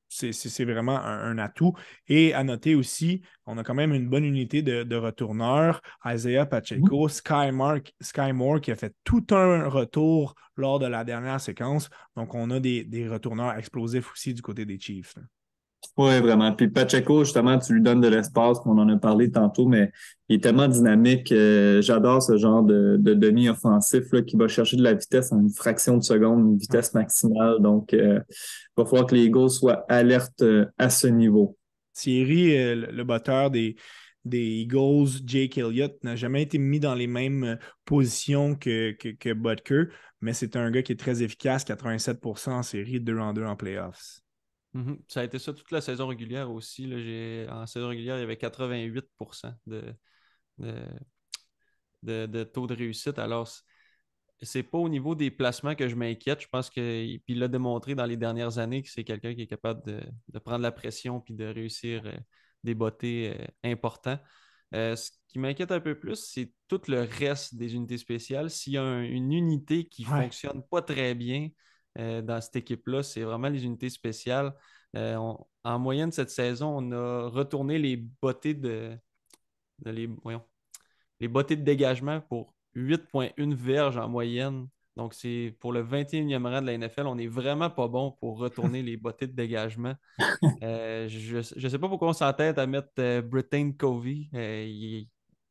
[0.09, 1.74] c'est vraiment un, atout.
[2.07, 5.82] Et à noter aussi, on a quand même une bonne unité de, retourneurs.
[6.07, 11.91] Isaiah Pacheco, Sky, Moore qui a fait tout un retour lors de la dernière séquence.
[12.16, 15.16] Donc, on a des, des retourneurs explosifs aussi du côté des Chiefs.
[15.97, 16.53] Oui, vraiment.
[16.53, 19.91] Puis Pacheco, justement, tu lui donnes de l'espace, on en a parlé tantôt, mais
[20.28, 21.32] il est tellement dynamique.
[21.32, 25.51] Euh, j'adore ce genre de, de demi-offensif qui va chercher de la vitesse en une
[25.51, 27.61] fraction de seconde, une vitesse maximale.
[27.61, 31.57] Donc, euh, il va falloir que les Eagles soient alertes euh, à ce niveau.
[31.95, 33.76] Thierry, le batteur des,
[34.26, 39.32] des Eagles, Jake Elliott, n'a jamais été mis dans les mêmes positions que, que, que
[39.32, 39.84] Butker,
[40.20, 43.57] mais c'est un gars qui est très efficace, 87% en série, 2 en 2 en
[43.57, 44.20] playoffs.
[44.75, 44.99] Mhm.
[45.09, 46.85] Ça a été ça toute la saison régulière aussi.
[47.49, 49.07] En saison régulière, il y avait 88
[49.67, 49.95] de,
[52.03, 53.19] de, taux de réussite.
[53.19, 53.49] Alors,
[54.43, 56.43] c'est pas au niveau des placements que je m'inquiète.
[56.43, 59.83] Je pense qu'il l'a démontré dans les dernières années que c'est quelqu'un qui est capable
[59.85, 62.17] de, prendre la pression puis de réussir euh,
[62.62, 64.19] des bottées euh, importants.
[64.75, 68.51] Euh, ce qui m'inquiète un peu plus, c'est tout le reste des unités spéciales.
[68.51, 71.49] S'il y a une unité qui ne fonctionne pas très bien,
[71.99, 73.03] euh, dans cette équipe-là.
[73.03, 74.53] C'est vraiment les unités spéciales.
[74.97, 75.16] Euh,
[75.64, 78.97] en moyenne, cette saison, on a retourné les bottées de,
[79.84, 80.09] les,
[81.20, 84.68] les bottées de dégagement pour 8,1 verges en moyenne.
[84.97, 88.38] Donc, c'est pour le 21e rang de la NFL, on n'est vraiment pas bon pour
[88.38, 89.94] retourner les bottées de dégagement.
[90.62, 94.28] Euh, je ne sais pas pourquoi on s'entête à mettre Britain Covey.
[94.32, 95.09] il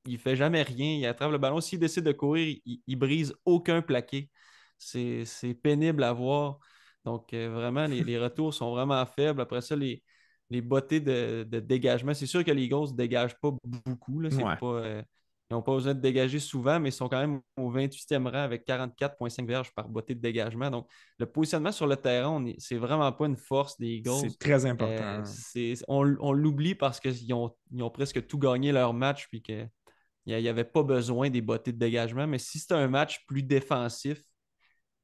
[0.07, 0.97] ne fait jamais rien.
[0.97, 1.59] Il attrape le ballon.
[1.61, 4.29] S'il décide de courir, il, ne brise aucun plaqué.
[4.77, 6.59] C'est pénible à voir.
[7.05, 9.39] Donc, euh, vraiment, les, retours sont vraiment faibles.
[9.39, 10.03] Après ça, les,
[10.49, 14.19] les bottées de, dégagement, c'est sûr que les Eagles ne dégagent pas beaucoup.
[14.19, 14.29] Là.
[14.63, 15.01] Euh,
[15.51, 18.39] ils n'ont pas besoin de dégager souvent, mais ils sont quand même au 28e rang
[18.39, 20.71] avec 44,5 verges par bottée de dégagement.
[20.71, 20.87] Donc,
[21.19, 24.21] le positionnement sur le terrain, c'est vraiment pas une force des Eagles.
[24.21, 25.21] C'est très important.
[25.55, 29.69] Euh, on, l'oublie parce qu'ils ont, ont, presque tout gagné leur match, puis qu'il
[30.25, 32.25] n'y avait pas besoin des bottées de dégagement.
[32.25, 34.23] Mais si c'est un match plus défensif,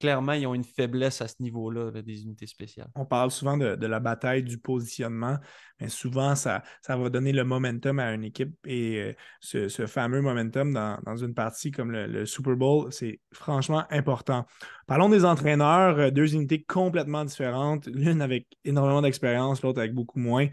[0.01, 2.89] clairement, ils ont une faiblesse à ce niveau-là des unités spéciales.
[2.95, 5.37] On parle souvent de, la bataille du positionnement,
[5.79, 8.53] mais souvent, ça, va donner le momentum à une équipe.
[8.65, 9.13] Et euh,
[9.69, 14.45] ce, fameux momentum dans, une partie comme le, Super Bowl, c'est franchement important.
[14.87, 20.19] Parlons des entraîneurs, euh, deux unités complètement différentes, l'une avec énormément d'expérience, l'autre avec beaucoup
[20.19, 20.47] moins.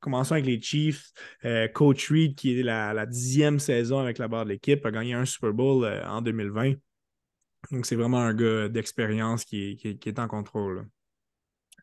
[0.00, 1.12] commençons avec les Chiefs.
[1.44, 5.14] Euh, Coach Reed, qui est la, dixième saison avec la barre de l'équipe, a gagné
[5.14, 6.74] un Super Bowl en 2020.
[7.70, 10.86] Donc, c'est vraiment un gars d'expérience qui, est en contrôle.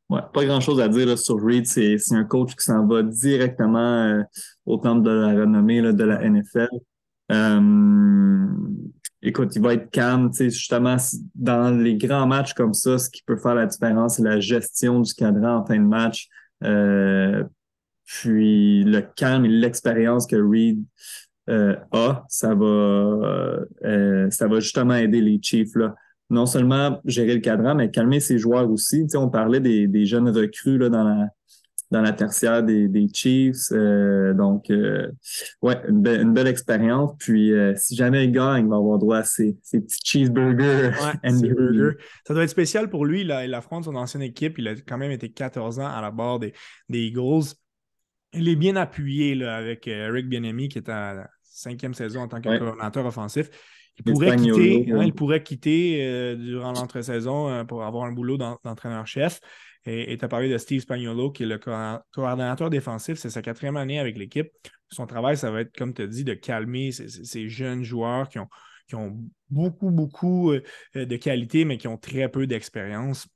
[0.09, 1.65] Ouais, pas grand-chose à dire sur Reed.
[1.65, 4.21] C'est un coach qui s'en va directement euh,
[4.65, 6.69] au temple de la renommée de la NFL.
[7.31, 8.47] Euh,
[9.21, 10.31] écoute, il va être calme.
[10.33, 10.97] Justement,
[11.33, 14.99] dans les grands matchs comme ça, ce qui peut faire la différence, c'est la gestion
[14.99, 16.27] du cadran en fin de match.
[16.63, 17.43] Euh,
[18.05, 20.83] puis le calme et l'expérience que Reed
[21.49, 25.75] euh, A, ça va, euh, ça va justement aider les Chiefs.
[25.75, 25.95] Là.
[26.29, 29.03] Non seulement gérer le cadran, mais calmer ses joueurs aussi.
[29.03, 31.27] Tu sais, on parlait des, des jeunes recrues là, dans, la,
[31.91, 33.71] dans la tertiaire des, des Chiefs.
[33.71, 35.11] Euh, donc, euh,
[35.61, 36.01] ouais, une,
[36.33, 37.11] belle expérience.
[37.19, 40.93] Puis, si jamais il gagne, il va avoir droit à ses, petits cheeseburgers.
[42.27, 43.23] Ça doit être spécial pour lui.
[43.23, 44.57] Là, il affronte son ancienne équipe.
[44.57, 46.53] Il a quand même été 14 ans à la barre des,
[46.89, 47.53] des Eagles.
[48.33, 52.41] Il est bien appuyé là, avec Eric Bienemi, qui est à cinquième saison en tant
[52.41, 53.49] que coordinateur offensif.
[53.97, 59.39] Il pourrait, quitter, hein, il pourrait quitter durant l'entre-saison pour avoir un boulot d'entraîneur-chef.
[59.87, 63.17] Et tu as parlé de Steve Spagnolo, qui est le coordonnateur défensif.
[63.17, 64.49] C'est sa quatrième année avec l'équipe.
[64.89, 68.39] Son travail, ça va être, comme tu as dit, de calmer ces, jeunes joueurs qui
[68.39, 68.47] ont,
[68.87, 69.15] qui ont
[69.49, 70.61] beaucoup, beaucoup euh,
[70.95, 73.27] de qualité, mais qui ont très peu d'expérience.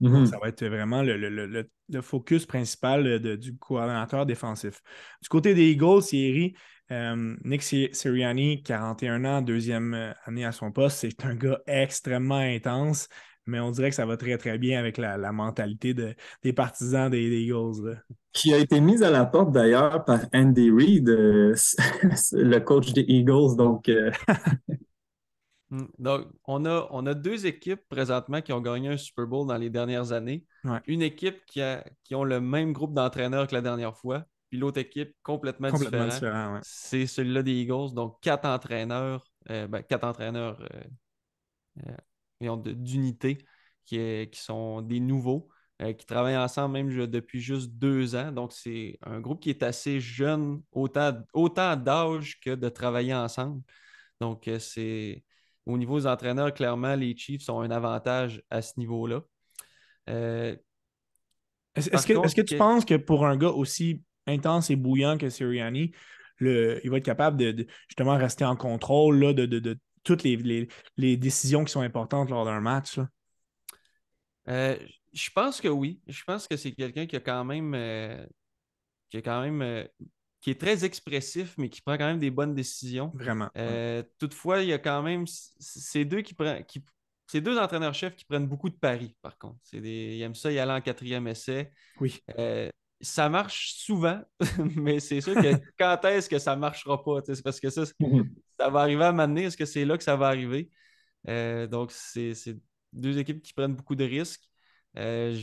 [0.00, 0.26] Mm-hmm.
[0.26, 1.68] Ça va être vraiment le,
[2.00, 4.82] focus principal du coordonnateur défensif.
[5.20, 6.54] Du côté des Eagles, Thierry,
[6.90, 12.36] euh, Nick Sirianni, 41 ans, deuxième euh, année à son poste, c'est un gars extrêmement
[12.36, 13.08] intense
[13.46, 17.42] mais on dirait que ça va très, très bien avec la, mentalité des partisans des,
[17.42, 18.00] Eagles.
[18.32, 21.54] Qui a été mise à la porte d'ailleurs par Andy Reid, euh,
[22.32, 23.56] le coach des Eagles.
[23.56, 24.10] Donc, euh.
[25.70, 25.86] hmm.
[25.98, 29.58] donc on, a, on a deux équipes présentement qui ont gagné un Super Bowl dans
[29.58, 30.44] les dernières années.
[30.86, 34.60] Une équipe qui, a, qui ont le même groupe d'entraîneurs que la dernière fois, puis
[34.60, 36.60] l'autre équipe complètement, complètement différente.
[36.62, 37.94] C'est celui-là des Eagles.
[37.94, 40.62] Donc, quatre entraîneurs, euh, ben, quatre entraîneurs
[42.38, 43.38] d'unités
[43.86, 45.48] qui, qui, sont des nouveaux,
[45.80, 48.30] euh, qui travaillent ensemble même depuis juste deux ans.
[48.30, 53.62] Donc, c'est un groupe qui est assez jeune, autant, autant d'âge que de travailler ensemble.
[54.20, 55.24] Donc, euh, c'est
[55.64, 59.22] au niveau des entraîneurs, clairement, les Chiefs ont un avantage à ce niveau-là.
[60.10, 60.54] Euh,
[61.74, 65.92] est-ce que, tu penses que pour un gars aussi intense et bouillant que Sirianni,
[66.38, 70.68] le, il va être capable de, justement rester en contrôle là, de, de, toutes les,
[71.16, 72.98] décisions qui sont importantes lors d'un match?
[74.48, 74.76] Euh,
[75.12, 76.00] je pense que oui.
[76.06, 78.24] Je pense que c'est quelqu'un qui a quand même euh,
[79.10, 79.84] qui a quand même euh,
[80.40, 83.12] qui est très expressif, mais qui prend quand même des bonnes décisions.
[83.14, 83.48] Vraiment.
[84.18, 86.84] Toutefois, il y a quand même ces deux qui prennent qui
[87.28, 89.56] ces deux entraîneurs-chefs qui prennent beaucoup de paris, par contre.
[89.72, 90.16] Des...
[90.16, 91.72] Ils aiment ça y aller en quatrième essai.
[92.00, 92.20] Oui
[93.02, 94.22] ça marche souvent,
[94.76, 97.20] mais c'est sûr que quand est-ce que ça ne marchera pas?
[97.26, 98.32] C'est parce que ça, mhm.
[98.58, 100.70] ça va arriver à un Est-ce que c'est là que ça va arriver?
[101.28, 102.34] Euh, donc, c'est
[102.92, 104.48] deux équipes qui prennent beaucoup de risques.
[104.96, 105.36] Euh,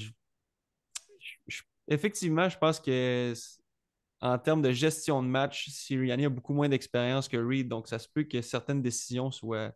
[1.88, 3.34] effectivement, je pense que
[4.22, 8.00] en termes de gestion de match, Sirianni a beaucoup moins d'expérience que Reed, donc ça
[8.00, 9.72] se peut que certaines décisions soient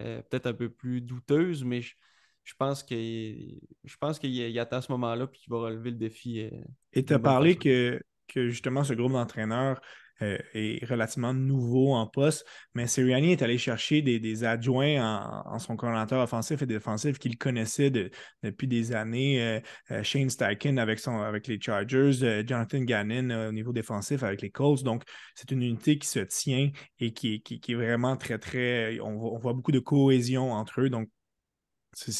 [0.00, 1.94] euh, peut-être un peu plus douteuses, mais je,
[2.44, 6.40] je pense qu'il je pense qu'il attend ce moment-là et qu'il va relever le défi.
[6.40, 6.50] Euh,
[6.92, 9.80] et tu as parlé que, que, justement ce groupe d'entraîneurs
[10.22, 15.00] euh, est relativement nouveau en poste, mais Sirianni est allé chercher des, adjoints
[15.46, 17.90] en, son coordinateur offensif et défensif qu'il connaissait
[18.42, 19.62] depuis des années.
[19.90, 24.50] Euh, Shane Steichen avec, son, avec les Chargers, Jonathan Gannon au niveau défensif avec les
[24.50, 24.82] Colts.
[24.82, 29.00] Donc, c'est une unité qui se tient et qui, qui, est vraiment très, très.
[29.00, 30.90] On, on voit beaucoup de cohésion entre eux.
[30.90, 31.08] Donc,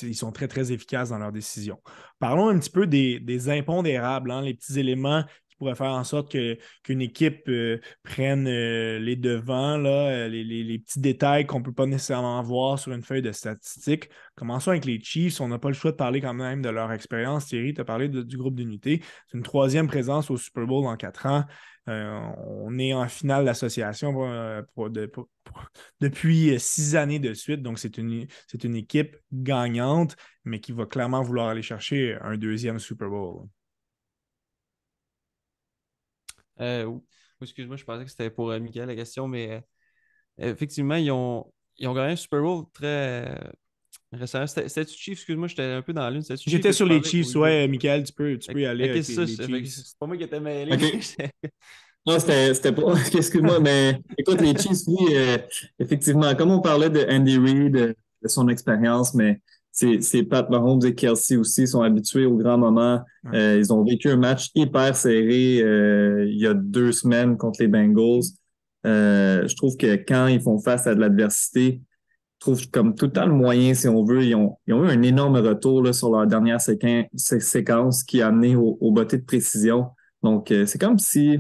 [0.02, 1.80] ils sont très, très efficaces dans leurs décisions.
[2.18, 5.24] Parlons un petit peu des, impondérables, hein, les petits éléments
[5.60, 6.34] qui pourraient faire en sorte
[6.82, 11.72] qu'une équipe euh, prenne euh, les devants, là, euh, les, petits détails qu'on ne peut
[11.72, 14.08] pas nécessairement voir sur une feuille de statistiques.
[14.36, 15.40] Commençons avec les Chiefs.
[15.40, 17.46] On n'a pas le choix de parler quand même de leur expérience.
[17.46, 19.02] Thierry, tu as parlé du groupe d'unité.
[19.26, 21.44] C'est une troisième présence au Super Bowl en quatre ans.
[21.86, 24.62] On est en finale d'association euh,
[26.00, 27.62] depuis six années de suite.
[27.62, 28.26] Donc, c'est une,
[28.62, 33.48] une équipe gagnante, mais qui va clairement vouloir aller chercher un deuxième Super Bowl.
[36.60, 36.98] Euh,
[37.40, 39.62] excuse-moi, je pensais que c'était pour Miguel la question, mais
[40.38, 43.34] effectivement, ils ont, ils ont gagné un Super Bowl très
[44.12, 44.46] récemment.
[44.46, 46.22] C'était Chiefs, excuse-moi, j'étais un peu dans la lune.
[46.46, 49.02] J'étais sur les Chiefs, ouais, Michael, tu peux, tu peux y aller.
[49.02, 50.76] c'est pas moi qui étais mêlé.
[52.06, 52.94] non, c'était pas.
[53.14, 55.38] Excuse-moi, mais écoute, les Chiefs, oui, euh,
[55.78, 57.96] effectivement, comme on parlait de Andy Reid, de,
[58.26, 59.40] son expérience, mais
[59.72, 63.00] c'est Pat Mahomes et Kelsey aussi sont habitués au grand moment.
[63.32, 67.62] Euh, ils ont vécu un match hyper serré euh, il y a deux semaines contre
[67.62, 68.24] les Bengals.
[68.84, 71.80] je trouve que quand ils font face à de l'adversité,
[72.40, 74.24] trouve comme tout le temps le moyen, si on veut.
[74.24, 78.78] Ils ont, eu un énorme retour là, sur leur dernière séquence qui a amené au,
[78.80, 79.90] au de précision.
[80.22, 81.38] Donc, euh, c'est comme si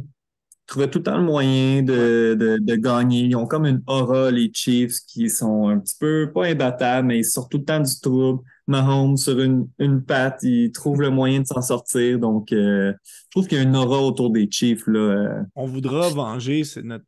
[0.70, 3.22] trouvaient tout le temps le moyen de, de, gagner.
[3.24, 7.18] Ils ont comme une aura, les Chiefs, qui sont un petit peu, pas imbattables, mais
[7.18, 8.42] ils sortent tout le temps du trouble.
[8.66, 12.20] Mahomes sur une, une patte, ils trouvent le moyen de s'en sortir.
[12.20, 14.86] Donc, euh, je trouve qu'il y a une aura autour des Chiefs.
[14.86, 15.42] Là, euh.
[15.56, 16.62] On voudra venger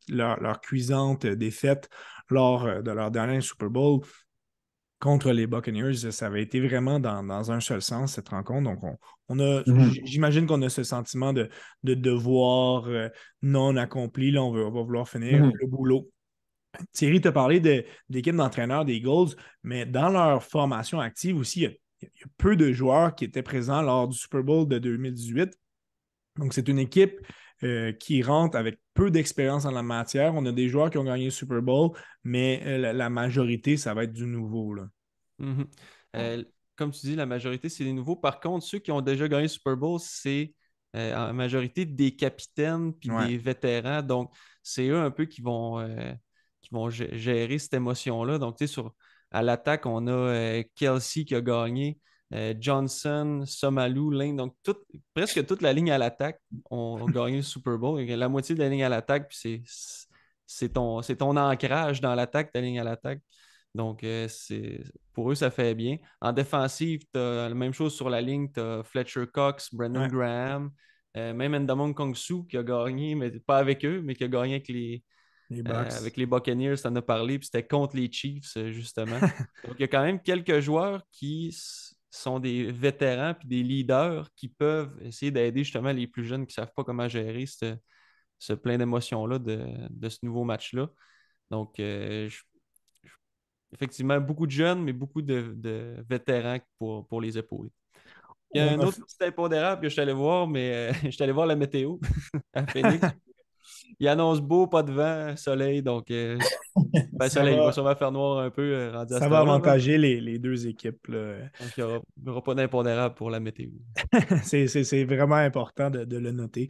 [0.08, 1.88] leur, leur cuisante défaite
[2.30, 4.00] lors euh, de leur dernier Super Bowl.
[5.02, 8.70] Contre les Buccaneers, ça avait été vraiment dans, un seul sens, cette rencontre.
[8.70, 8.98] Donc,
[9.28, 9.90] on, a, Mhm.
[10.04, 11.48] j'imagine qu'on a ce sentiment de,
[11.82, 13.08] de devoir euh,
[13.42, 14.30] non accompli.
[14.30, 15.52] Là, on, veut- on va vouloir finir Mhm.
[15.60, 16.08] le boulot.
[16.92, 19.34] Thierry t'a parlé de- d'équipe d'entraîneurs des Eagles,
[19.64, 21.70] mais dans leur formation active aussi, il y, a,
[22.02, 25.52] il y a peu de joueurs qui étaient présents lors du Super Bowl de 2018.
[26.38, 27.18] Donc, c'est une équipe
[27.64, 30.34] euh, qui rentre avec peu d'expérience en la matière.
[30.34, 31.90] On a des joueurs qui ont gagné le Super Bowl,
[32.24, 34.74] mais euh, la, la majorité, ça va être du nouveau.
[34.74, 34.88] Là.
[35.38, 35.66] Mhm.
[36.16, 36.44] Euh,
[36.76, 38.16] comme tu dis, la majorité, c'est les nouveaux.
[38.16, 40.54] Par contre, ceux qui ont déjà gagné le Super Bowl, c'est
[40.94, 43.28] en majorité des capitaines puis Ouais.
[43.28, 44.02] des vétérans.
[44.02, 44.30] Donc,
[44.62, 45.78] c'est eux un peu qui vont,
[46.60, 48.38] qui vont gé- gérer cette émotion-là.
[48.38, 48.94] Donc, tu sais, sur,
[49.30, 51.98] à l'attaque, on a Kelsey qui a gagné,
[52.32, 54.36] euh, Johnson, Somalou, Lane.
[54.36, 54.54] Donc,
[55.14, 58.00] presque toute la ligne à l'attaque ont, ont gagné le Super Bowl.
[58.02, 59.64] La moitié de la ligne à l'attaque, puis
[60.46, 63.20] c'est, ton, ancrage dans l'attaque, ta ligne à l'attaque.
[63.74, 64.82] Donc, euh, c'est,
[65.14, 65.96] pour eux, ça fait bien.
[66.20, 68.50] En défensive, tu as la même chose sur la ligne.
[68.52, 70.08] Tu as Fletcher Cox, Brendan Ouais.
[70.08, 70.70] Graham,
[71.16, 74.54] euh, même Ndamon Kongsu qui a gagné, mais pas avec eux, mais qui a gagné
[74.54, 75.02] avec les,
[75.50, 75.92] Les euh, Bucks.
[75.92, 79.18] avec les Buccaneers, tu en as parlé, puis c'était contre les Chiefs, justement.
[79.66, 81.56] Donc, il y a quand même quelques joueurs qui
[82.12, 86.52] sont des vétérans puis des leaders qui peuvent essayer d'aider justement les plus jeunes qui
[86.60, 87.76] ne savent pas comment gérer ce,
[88.38, 90.90] ce plein d'émotions-là de, de ce nouveau match-là.
[91.50, 92.42] Donc, euh, je-
[93.04, 93.10] je-
[93.74, 97.70] effectivement, beaucoup de jeunes, mais beaucoup de, de vétérans pour, pour les épauler.
[98.54, 100.90] Il y a On un a autre petit impondérable que je suis allé voir, mais
[100.90, 101.98] euh, je suis allé voir la météo
[102.54, 103.12] à Phoenix.
[104.00, 106.38] Il annonce beau, pas de vent, soleil, donc euh,
[107.12, 109.98] ben, soleil, il va- va sûrement faire noir un peu euh, rendu Ça va avantager
[109.98, 111.06] les, les deux équipes.
[111.08, 111.38] là.
[111.60, 113.70] Donc, il n'y aura, pas d'impondérable pour la météo.
[114.44, 116.68] C'est vraiment important de, de le noter.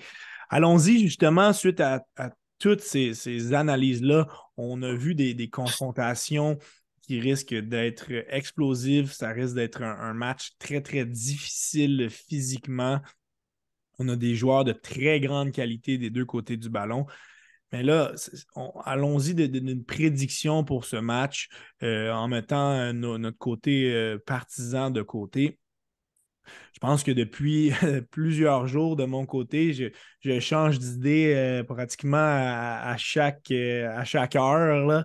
[0.51, 6.59] Allons-y justement, suite à, à toutes ces, ces analyses-là, on a vu des, des confrontations
[7.03, 9.11] qui risquent d'être explosives.
[9.13, 13.01] Ça risque d'être un, un match très, très difficile physiquement.
[14.03, 17.07] On a des joueurs de très grande qualité des deux côtés du ballon.
[17.73, 18.13] Mais là,
[18.85, 21.49] allons-y d'une prédiction pour ce match
[21.83, 25.59] euh, en mettant euh, no- notre côté euh, partisan de côté.
[26.75, 27.73] Je pense que depuis
[28.11, 35.05] plusieurs jours de mon côté, je, change d'idée pratiquement à, chaque, heure.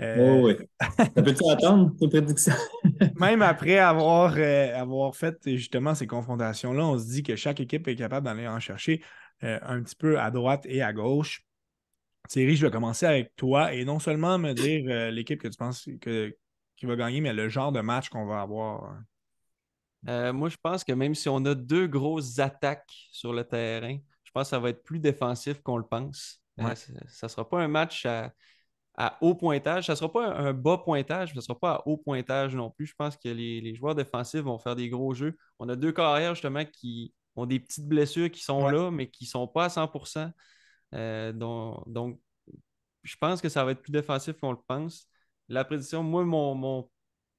[0.00, 0.56] Euh, Oh, oui.
[0.80, 2.54] Ça peut-tu attendre, tes prédictions?
[3.16, 7.88] même après avoir, euh, avoir fait justement ces confrontations-là, on se dit que chaque équipe
[7.88, 9.02] est capable d'aller en chercher
[9.42, 11.42] euh, un petit peu à droite et à gauche.
[12.28, 15.56] Thierry, je vais commencer avec toi et non seulement me dire euh, l'équipe que tu
[15.56, 16.36] penses que,
[16.76, 18.98] qui va gagner, mais le genre de match qu'on va avoir.
[20.08, 23.96] Euh, moi, je pense que même si on a deux grosses attaques sur le terrain,
[24.24, 26.40] je pense que ça va être plus défensif qu'on le pense.
[26.60, 26.74] Euh, Ouais.
[26.74, 28.32] ça ne sera pas un match à,
[28.96, 29.86] à haut pointage.
[29.86, 32.54] Ça ne sera pas un, bas pointage, mais ça ne sera pas à haut pointage
[32.54, 32.86] non plus.
[32.86, 35.36] Je pense que les, les joueurs défensifs vont faire des gros jeux.
[35.58, 38.72] On a deux carrières justement qui ont des petites blessures qui sont Ouais.
[38.72, 39.90] là, mais qui ne sont pas à 100
[40.94, 42.20] Euh, donc, donc,
[43.02, 45.08] je pense que ça va être plus défensif qu'on le pense.
[45.48, 46.90] La prédiction, moi, mon, mon-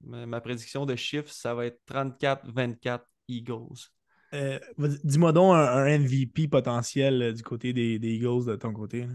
[0.01, 3.89] ma prédiction de chiffres, ça va être 34-24 Eagles.
[4.33, 4.59] Euh,
[5.03, 9.05] Dis-moi donc un, un MVP potentiel euh, du côté des, des Eagles de ton côté.
[9.07, 9.13] là.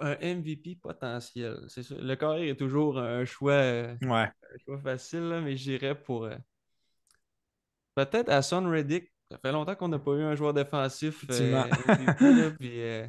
[0.00, 1.58] Un MVP potentiel.
[1.68, 1.96] C'est sûr.
[2.00, 3.96] Le carré est toujours un choix, Ouais.
[4.02, 6.36] un choix facile, là, mais j'irais pour euh,
[7.94, 9.12] peut-être à Son Reddick.
[9.30, 11.64] Ça fait longtemps qu'on n'a pas eu un joueur défensif euh.
[11.88, 13.06] MVP, là, puis, euh,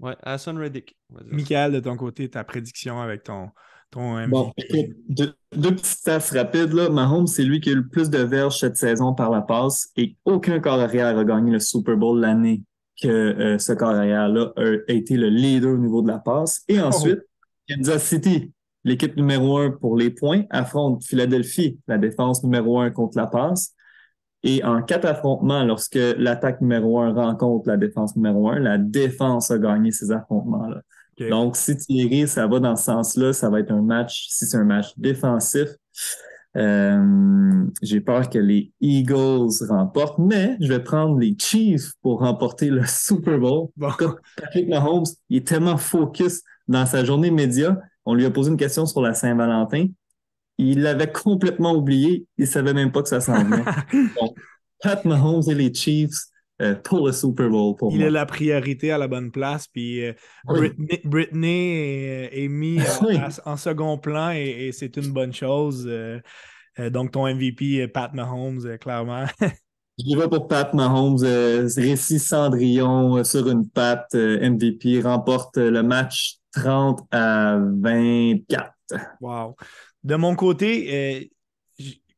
[0.00, 0.96] ouais, Hassan Reddick.
[1.10, 3.50] Michael, de ton côté, ta prédiction avec ton,
[3.90, 4.30] ton MVP.
[4.30, 6.72] Bon, écoute, deux, deux petites stats rapides.
[6.72, 6.90] Là.
[6.90, 9.90] Mahomes, c'est lui qui a eu le plus de verges cette saison par la passe
[9.96, 12.62] et aucun corps arrière a gagné le Super Bowl l'année
[13.00, 16.62] que euh, ce corps arrière-là a, été le leader au niveau de la passe.
[16.68, 17.20] Et ensuite,
[17.68, 18.52] Kansas City,
[18.84, 23.74] l'équipe numéro un pour les points, affronte Philadelphie, la défense numéro un contre la passe.
[24.42, 29.50] Et en quatre affrontements, lorsque l'attaque numéro un rencontre la défense numéro un, la défense
[29.50, 30.82] a gagné ces affrontements-là.
[31.30, 34.58] Donc, si Thierry, ça va dans ce sens-là, ça va être un match, si c'est
[34.58, 35.68] un match défensif,
[36.56, 42.70] euh, j'ai peur que les Eagles remportent, mais je vais prendre les Chiefs pour remporter
[42.70, 43.68] le Super Bowl.
[43.76, 43.90] Bon.
[44.36, 47.78] Patrick Mahomes, il est tellement focus dans sa journée média.
[48.04, 49.86] On lui a posé une question sur la Saint-Valentin.
[50.58, 52.26] Il l'avait complètement oublié.
[52.38, 53.64] Il savait même pas que ça s'en venait.
[54.20, 54.36] Donc,
[54.82, 56.16] Pat Mahomes et les Chiefs
[56.62, 58.06] euh, pour le Super Bowl pour Il moi.
[58.08, 60.12] a la priorité à la bonne place, puis euh,
[60.48, 60.70] Oui.
[60.76, 63.16] Britney, Britney est, est mis à- Oui.
[63.16, 65.86] à- en second plan et, et c'est une bonne chose.
[65.86, 66.20] euh,
[66.90, 69.24] donc, ton MVP, Pat Mahomes, clairement.
[69.98, 77.00] Je vais pour Pat Mahomes, récit Cendrillon sur une patte, MVP, remporte le match 30
[77.12, 78.72] à 24.
[79.22, 79.56] Wow.
[80.04, 81.30] De mon côté,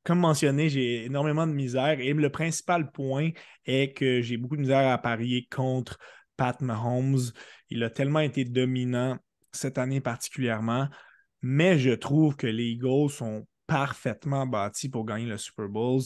[0.09, 3.29] comme mentionné, j'ai énormément de misère et le principal point
[3.67, 5.99] est que j'ai beaucoup de misère à parier contre
[6.39, 7.31] Pat Mahomes.
[7.69, 9.19] Il a tellement été dominant
[9.53, 10.89] cette année particulièrement,
[11.43, 16.01] mais je trouve que les Eagles sont parfaitement bâtis pour gagner le Super Bowl.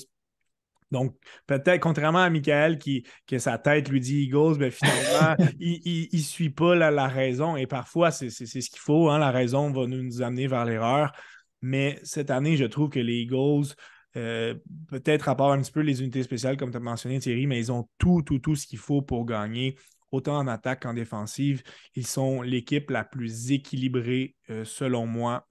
[0.91, 5.37] Donc, peut-être, contrairement à Michael qui, que sa tête lui dit Eagles, mais ben, finalement,
[5.61, 7.55] il ne suit pas la, raison.
[7.55, 9.11] Et parfois, c'est ce qu'il faut.
[9.11, 11.13] Hein, la raison va nous, nous amener vers l'erreur.
[11.63, 13.75] Mais cette année, je trouve que les Eagles,
[14.17, 14.55] euh,
[14.89, 17.59] peut-être à part un petit peu les unités spéciales, comme tu as mentionné, Thierry, mais
[17.59, 19.77] ils ont tout, tout, tout ce qu'il faut pour gagner
[20.11, 21.63] autant en attaque qu'en défensive.
[21.95, 25.49] Ils sont l'équipe la plus équilibrée, euh, selon moi.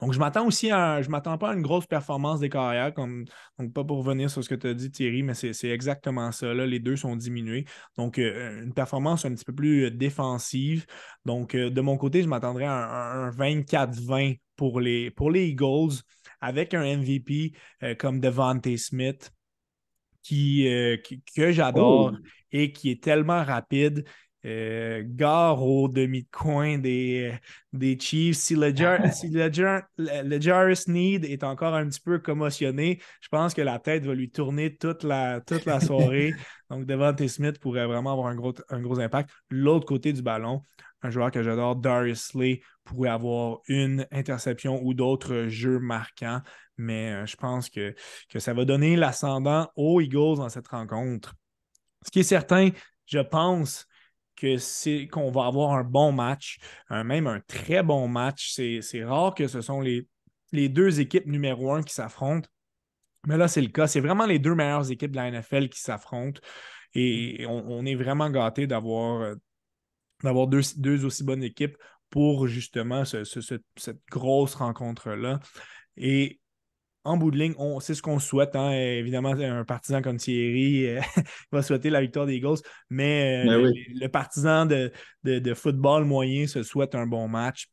[0.00, 1.02] Donc, je m'attends aussi à.
[1.02, 3.24] Je m'attends pas à une grosse performance des carrières, comme,
[3.58, 6.52] donc pas pour revenir sur ce que tu as dit, Thierry, mais c'est exactement ça.
[6.54, 6.66] Là.
[6.66, 7.64] Les deux sont diminués.
[7.96, 10.86] Donc, euh, une performance un petit peu plus euh, défensive.
[11.24, 15.94] Donc, de mon côté, je m'attendrais à un, 24-20 pour les, pour les Eagles
[16.40, 17.52] avec un MVP
[17.98, 19.32] comme Devante Smith.
[20.22, 20.66] Qui,
[21.36, 22.12] que j'adore.
[22.12, 24.04] Oh et qui est tellement rapide.
[24.46, 27.32] Euh, gare au demi-coin des,
[27.72, 28.36] des Chiefs.
[28.36, 28.72] Si le,
[29.12, 34.04] si le, Jarvis Need est encore un petit peu commotionné, je pense que la tête
[34.06, 36.32] va lui tourner toute la, toute la soirée.
[36.70, 39.30] Donc, Devante Smith pourrait vraiment avoir un gros, un gros impact.
[39.50, 40.62] L'autre côté du ballon,
[41.02, 46.40] un joueur que j'adore, Darius Slay, pourrait avoir une interception ou d'autres jeux marquants.
[46.76, 47.96] Mais euh, je pense que,
[48.28, 51.34] que ça va donner l'ascendant aux Eagles dans cette rencontre.
[52.04, 52.70] Ce qui est certain,
[53.06, 53.88] je pense
[54.36, 56.58] que c'est qu'on va avoir un bon match,
[56.90, 58.52] même un très bon match.
[58.52, 60.06] C'est rare que ce sont les,
[60.52, 62.48] les deux équipes numéro un qui s'affrontent.
[63.26, 63.86] Mais là, c'est le cas.
[63.86, 66.40] C'est vraiment les deux meilleures équipes de la NFL qui s'affrontent.
[66.94, 69.34] Et on, est vraiment gâté d'avoir euh,
[70.22, 71.76] d'avoir deux, deux, aussi bonnes équipes
[72.08, 75.40] pour justement cette grosse rencontre-là.
[75.98, 76.40] Et
[77.06, 78.56] en bout de ligne, c'est ce qu'on souhaite.
[78.56, 78.72] Hein.
[78.72, 81.00] Évidemment, un partisan comme Thierry euh,
[81.52, 82.58] va souhaiter la victoire des Eagles,
[82.90, 84.90] mais euh, ben le, partisan de,
[85.54, 87.68] football moyen se souhaite un bon match.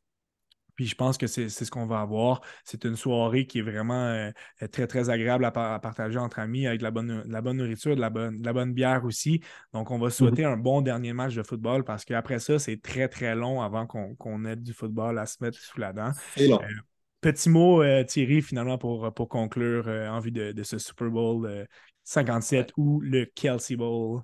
[0.76, 2.40] Puis je pense que c'est ce qu'on va avoir.
[2.64, 4.30] C'est une soirée qui est vraiment euh,
[4.72, 8.00] très, très agréable à, partager entre amis avec de la bonne, la bonne nourriture, de
[8.00, 9.40] la bonne, la bonne bière aussi.
[9.72, 10.52] Donc, on va souhaiter mm-hmm.
[10.52, 14.44] un bon dernier match de football parce qu'après ça, c'est très, très long avant qu'on
[14.46, 16.10] ait du football à se mettre sous la dent.
[17.24, 21.66] Petit mot, euh, Thierry, finalement, pour, pour conclure euh, en vue de, ce Super Bowl
[22.02, 24.20] 57 euh, ou le Kelsey Bowl?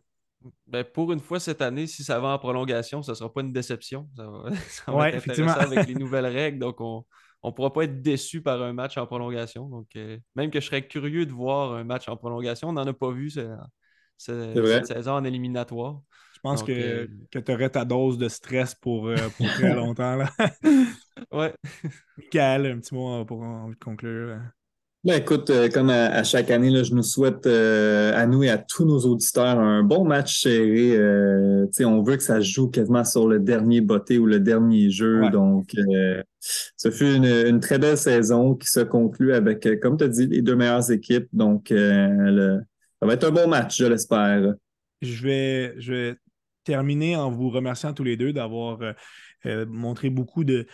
[0.66, 3.40] Ben, pour une fois cette année, si ça va en prolongation, ce ne sera pas
[3.40, 4.06] une déception.
[4.14, 6.58] Ça va, être intéressant avec les nouvelles règles.
[6.58, 7.06] Donc, on
[7.42, 9.66] ne pourra pas être déçu par un match en prolongation.
[9.66, 9.86] Donc,
[10.34, 13.12] même que je serais curieux de voir un match en prolongation, on n'en a pas
[13.12, 13.30] vu
[14.18, 16.02] cette saison en éliminatoire.
[16.42, 20.16] Je pense que, euh, tu aurais ta dose de stress pour, euh, très longtemps.
[20.16, 20.30] Là.
[21.32, 21.54] Ouais.
[22.18, 24.38] Michael, un petit mot pour envie de conclure.
[25.02, 28.58] Ben, écoute, euh, comme à, chaque année, là, je nous souhaite à nous et à
[28.58, 30.98] tous nos auditeurs un bon match serré.
[31.80, 35.30] on veut que ça se joue quasiment sur le dernier botté ou le dernier jeu.
[35.30, 35.74] Donc,
[36.76, 40.42] ce fut une, très belle saison qui se conclut avec, comme tu as dit, les
[40.42, 41.28] deux meilleures équipes.
[41.32, 44.54] Donc, ça va être un bon match, je l'espère.
[45.00, 46.16] Je vais, je vais
[46.64, 48.92] terminer en vous remerciant tous les deux d'avoir euh,
[49.46, 50.66] euh, montré beaucoup de,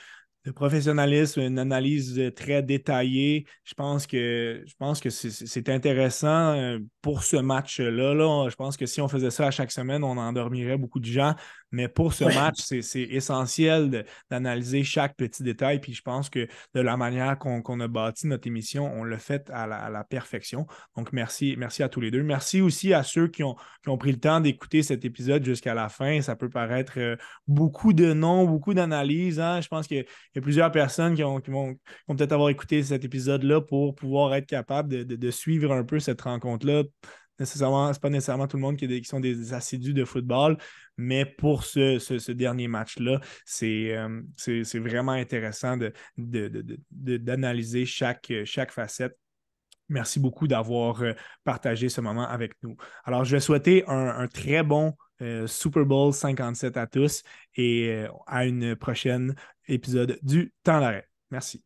[0.47, 3.47] de professionnalisme, une analyse euh, très détaillée.
[3.65, 8.15] Je pense que, je pense que c'est intéressant euh, pour ce match-là.
[8.15, 8.49] Là.
[8.49, 11.35] Je pense que si on faisait ça à chaque semaine, on endormirait beaucoup de gens.
[11.77, 15.79] Mais pour ce match, c'est essentiel d'analyser chaque petit détail.
[15.79, 19.51] Puis je pense que de la manière qu'on a bâti notre émission, on l'a fait
[19.53, 20.67] à la, perfection.
[20.97, 22.23] Donc merci, merci à tous les deux.
[22.23, 23.57] Merci aussi à ceux qui ont,
[23.87, 26.23] ont pris le temps d'écouter cet épisode jusqu'à la fin.
[26.23, 27.17] Ça peut paraître euh,
[27.47, 29.39] beaucoup de noms, beaucoup d'analyses.
[29.39, 29.61] Hein.
[29.61, 31.77] Je pense que y a plusieurs personnes qui, ont, vont,
[32.09, 36.85] peut-être avoir écouté cet épisode-là pour pouvoir être capable de, suivre un peu cette rencontre-là.
[37.39, 40.57] Nécessairement, c'est pas nécessairement tout le monde qui, sont des assidus de football,
[40.97, 43.21] mais pour ce, dernier match-là,
[43.63, 45.77] euh, c'est vraiment intéressant
[46.17, 49.19] d'analyser chaque, chaque facette.
[49.89, 51.13] Merci beaucoup d'avoir euh,
[51.45, 52.77] partagé ce moment avec nous.
[53.05, 57.23] Alors, je vais souhaiter un très bon euh, Super Bowl 57 à tous
[57.55, 59.35] et à une prochaine
[59.69, 61.09] épisode du Temps d'arrêt.
[61.31, 61.66] Merci.